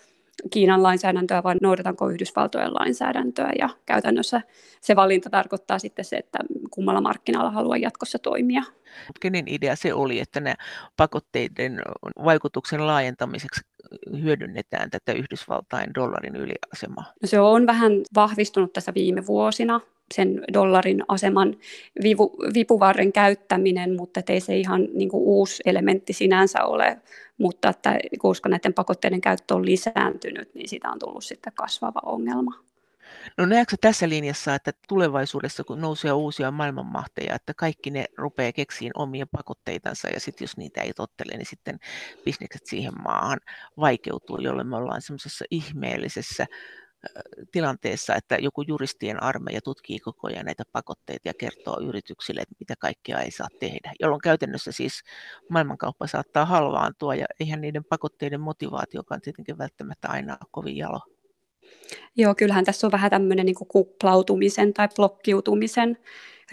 [0.50, 4.42] Kiinan lainsäädäntöä vai noudatanko Yhdysvaltojen lainsäädäntöä ja käytännössä
[4.82, 6.40] se valinta tarkoittaa sitten se, että
[6.72, 8.64] kummalla markkinalla haluaa jatkossa toimia.
[9.20, 10.56] Kenen idea se oli, että nämä
[10.98, 11.82] pakotteiden
[12.26, 13.62] vaikutuksen laajentamiseksi
[14.22, 17.14] hyödynnetään tätä Yhdysvaltain dollarin yliasemaa?
[17.22, 19.82] No se on vähän vahvistunut tässä viime vuosina
[20.14, 21.56] sen dollarin aseman
[22.04, 26.98] vivu, vipuvarren käyttäminen, mutta ei se ihan niin kuin uusi elementti sinänsä ole,
[27.38, 32.68] mutta että koska näiden pakotteiden käyttö on lisääntynyt, niin siitä on tullut sitten kasvava ongelma.
[33.38, 38.92] No näetkö tässä linjassa, että tulevaisuudessa kun nousee uusia maailmanmahteja, että kaikki ne rupeaa keksiin
[38.96, 41.80] omia pakotteitansa ja sitten jos niitä ei tottele, niin sitten
[42.26, 43.40] bisnekset siihen maahan
[43.78, 46.46] vaikeutuu, jolloin me ollaan semmoisessa ihmeellisessä
[47.52, 52.74] tilanteessa, että joku juristien armeija tutkii koko ajan näitä pakotteita ja kertoo yrityksille, että mitä
[52.80, 55.02] kaikkea ei saa tehdä, jolloin käytännössä siis
[55.50, 61.00] maailmankauppa saattaa halvaantua ja eihän niiden pakotteiden motivaatiokaan tietenkin välttämättä aina ole kovin jalo.
[62.16, 65.98] Joo, kyllähän tässä on vähän tämmöinen niin kuplautumisen tai blokkiutumisen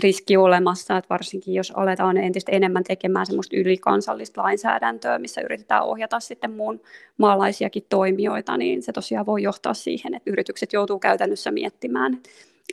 [0.02, 6.20] riski olemassa, että varsinkin jos aletaan entistä enemmän tekemään semmoista ylikansallista lainsäädäntöä, missä yritetään ohjata
[6.20, 6.80] sitten muun
[7.18, 12.18] maalaisiakin toimijoita, niin se tosiaan voi johtaa siihen, että yritykset joutuu käytännössä miettimään,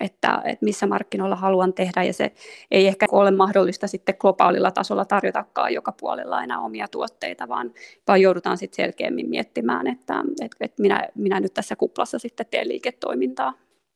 [0.02, 2.32] että, että missä markkinoilla haluan tehdä, ja se
[2.72, 7.74] ei ehkä ole mahdollista sitten globaalilla tasolla tarjotakaan joka puolella enää omia tuotteita, vaan,
[8.08, 12.68] vaan joudutaan sitten selkeämmin miettimään, että, että, että minä, minä nyt tässä kuplassa sitten teen
[12.68, 13.54] liiketoimintaa.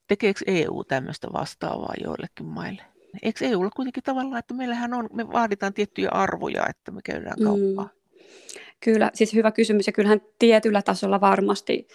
[0.07, 2.94] Tekeekö EU tämmöistä vastaavaa joillekin maille?
[3.23, 7.85] Eikö EUlla kuitenkin tavallaan, että meillähän on, me vaaditaan tiettyjä arvoja, että me käydään kauppaa?
[7.85, 8.21] Mm.
[8.79, 11.87] Kyllä, siis hyvä kysymys ja kyllähän tietyllä tasolla varmasti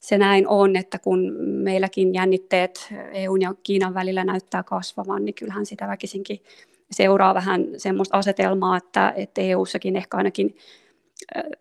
[0.00, 5.66] se näin on, että kun meilläkin jännitteet EUn ja Kiinan välillä näyttää kasvavan, niin kyllähän
[5.66, 6.42] sitä väkisinkin
[6.90, 10.56] seuraa vähän semmoista asetelmaa, että, että EU-sakin ehkä ainakin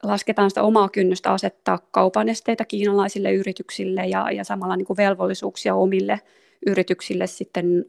[0.04, 5.76] lasketaan sitä omaa kynnystä asettaa kaupan esteitä kiinalaisille yrityksille ja, ja samalla niin kuin velvollisuuksia
[5.76, 6.22] omille
[6.68, 7.86] yrityksille sitten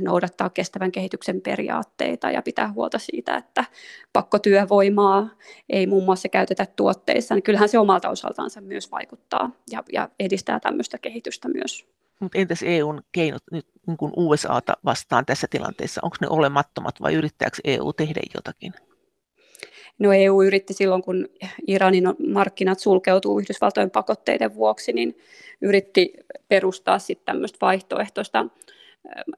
[0.00, 3.64] noudattaa kestävän kehityksen periaatteita ja pitää huolta siitä, että
[4.12, 5.30] pakkotyövoimaa
[5.68, 10.60] ei muun muassa käytetä tuotteissa, niin kyllähän se omalta osaltaan myös vaikuttaa ja, ja edistää
[10.60, 11.86] tämmöistä kehitystä myös.
[12.20, 17.14] Mutta entäs EUn keinot nyt niin kuin USAta vastaan tässä tilanteessa, onko ne olemattomat vai
[17.14, 18.72] yrittääkö EU tehdä jotakin?
[19.98, 21.28] No EU yritti silloin, kun
[21.66, 25.18] Iranin markkinat sulkeutuu Yhdysvaltojen pakotteiden vuoksi, niin
[25.60, 26.12] yritti
[26.48, 28.46] perustaa sitten tämmöistä vaihtoehtoista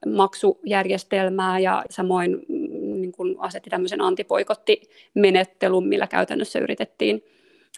[0.06, 7.24] maksujärjestelmää ja samoin mm, niin kuin asetti tämmöisen antipoikottimenettelun, millä käytännössä yritettiin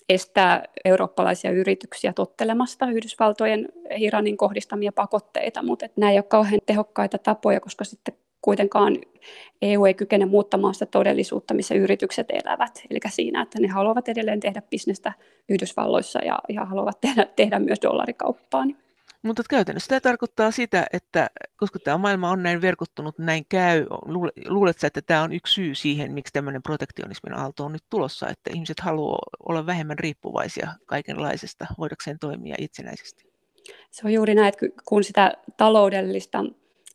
[0.09, 7.61] estää eurooppalaisia yrityksiä tottelemasta Yhdysvaltojen Iranin kohdistamia pakotteita, mutta nämä ei ole kauhean tehokkaita tapoja,
[7.61, 8.99] koska sitten kuitenkaan
[9.63, 12.83] EU ei kykene muuttamaan sitä todellisuutta, missä yritykset elävät.
[12.91, 15.13] Eli siinä, että ne haluavat edelleen tehdä bisnestä
[15.49, 18.65] Yhdysvalloissa ja, ja haluavat tehdä, tehdä myös dollarikauppaa.
[18.65, 18.77] Niin
[19.23, 23.87] mutta käytännössä tämä tarkoittaa sitä, että koska tämä maailma on näin verkottunut, näin käy,
[24.49, 28.51] luuletko että tämä on yksi syy siihen, miksi tämmöinen protektionismin aalto on nyt tulossa, että
[28.55, 29.19] ihmiset haluaa
[29.49, 33.33] olla vähemmän riippuvaisia kaikenlaisesta, voidakseen toimia itsenäisesti?
[33.91, 36.45] Se on juuri näin, että kun sitä taloudellista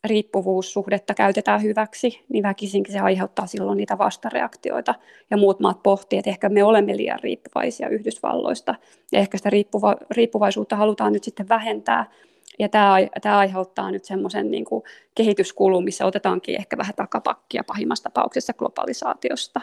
[0.04, 4.94] riippuvuussuhdetta käytetään hyväksi, niin väkisinkin se aiheuttaa silloin niitä vastareaktioita.
[5.30, 8.74] Ja muut maat pohtii, että ehkä me olemme liian riippuvaisia Yhdysvalloista.
[9.12, 12.10] Ja ehkä sitä riippuva- riippuvaisuutta halutaan nyt sitten vähentää.
[12.58, 14.64] Ja tämä, tämä aiheuttaa nyt semmoisen niin
[15.14, 19.60] kehityskulun, missä otetaankin ehkä vähän takapakkia pahimmassa tapauksessa globalisaatiosta.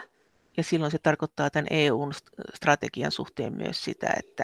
[0.57, 2.13] Ja silloin se tarkoittaa tämän EUn
[2.53, 4.43] strategian suhteen myös sitä, että,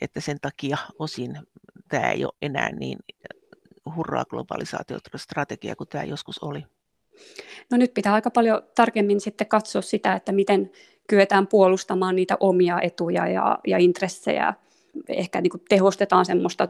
[0.00, 1.38] että sen takia osin
[1.88, 2.98] tämä ei ole enää niin
[3.96, 6.64] hurraa globalisaatiostrategia kuin tämä joskus oli?
[7.70, 10.70] No nyt pitää aika paljon tarkemmin sitten katsoa sitä, että miten
[11.08, 14.54] kyetään puolustamaan niitä omia etuja ja, ja intressejä.
[15.08, 16.68] Ehkä niin kuin tehostetaan semmoista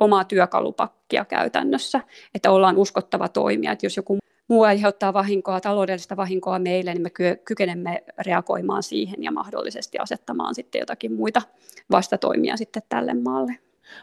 [0.00, 2.00] omaa työkalupakkia käytännössä,
[2.34, 3.72] että ollaan uskottava toimija.
[3.72, 4.18] Että jos joku
[4.48, 7.10] muu aiheuttaa vahinkoa, taloudellista vahinkoa meille, niin me
[7.44, 11.42] kykenemme reagoimaan siihen ja mahdollisesti asettamaan sitten jotakin muita
[11.90, 13.58] vastatoimia sitten tälle maalle.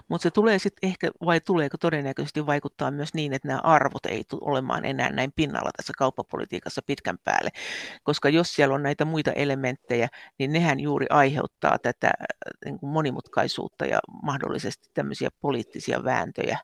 [0.08, 4.24] Mutta se tulee sitten ehkä, vai tuleeko todennäköisesti vaikuttaa myös niin, että nämä arvot ei
[4.30, 7.50] tule olemaan enää näin pinnalla tässä kauppapolitiikassa pitkän päälle.
[8.04, 10.08] Koska jos siellä on näitä muita elementtejä,
[10.40, 12.14] niin nehän juuri aiheuttaa tätä äh,
[12.66, 16.60] niin kuin monimutkaisuutta ja mahdollisesti tämmöisiä poliittisia vääntöjä.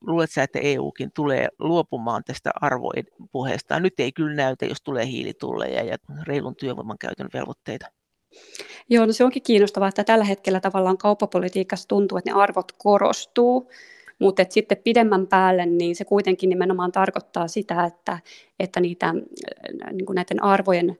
[0.00, 3.80] Luuletko että EUkin tulee luopumaan tästä arvopuheesta?
[3.80, 7.99] Nyt ei kyllä näytä, jos tulee hiilitulleja ja reilun työvoiman käytön velvoitteita.
[8.88, 13.70] Joo, no se onkin kiinnostavaa, että tällä hetkellä tavallaan kauppapolitiikassa tuntuu, että ne arvot korostuu,
[14.18, 18.18] mutta sitten pidemmän päälle niin se kuitenkin nimenomaan tarkoittaa sitä, että,
[18.60, 19.14] että niitä,
[19.92, 20.98] niin kuin näiden arvojen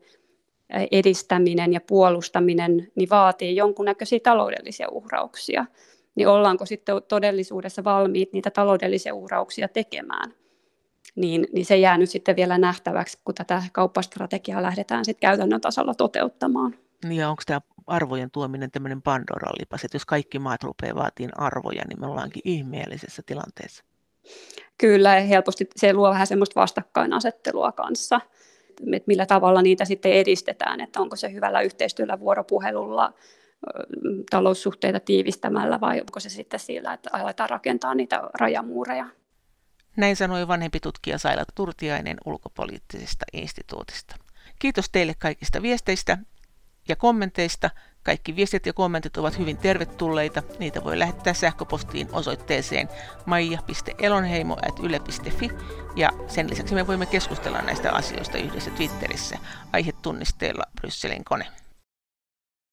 [0.93, 5.67] edistäminen ja puolustaminen niin vaatii jonkunnäköisiä taloudellisia uhrauksia.
[6.15, 10.35] Niin ollaanko sitten todellisuudessa valmiit niitä taloudellisia uhrauksia tekemään?
[11.15, 15.95] Niin, niin se jää nyt sitten vielä nähtäväksi, kun tätä kauppastrategiaa lähdetään sitten käytännön tasolla
[15.95, 16.75] toteuttamaan.
[17.05, 21.31] Niin ja onko tämä arvojen tuominen tämmöinen Pandoran lipas, että jos kaikki maat rupeaa vaatiin
[21.39, 23.85] arvoja, niin me ollaankin ihmeellisessä tilanteessa?
[24.79, 28.21] Kyllä, helposti se luo vähän semmoista vastakkainasettelua kanssa,
[28.93, 33.13] että millä tavalla niitä sitten edistetään, että onko se hyvällä yhteistyöllä, vuoropuhelulla,
[34.31, 39.07] taloussuhteita tiivistämällä vai onko se sitten sillä, että aletaan rakentaa niitä rajamuureja.
[39.97, 44.17] Näin sanoi vanhempi tutkija Saila Turtiainen ulkopoliittisesta instituutista.
[44.59, 46.19] Kiitos teille kaikista viesteistä
[46.91, 47.71] ja kommenteista.
[48.03, 50.43] Kaikki viestit ja kommentit ovat hyvin tervetulleita.
[50.59, 52.89] Niitä voi lähettää sähköpostiin osoitteeseen
[53.27, 55.51] maija.elonheimo.yle.fi
[55.97, 59.39] ja sen lisäksi me voimme keskustella näistä asioista yhdessä Twitterissä
[59.73, 61.47] aihetunnisteella Brysselin kone.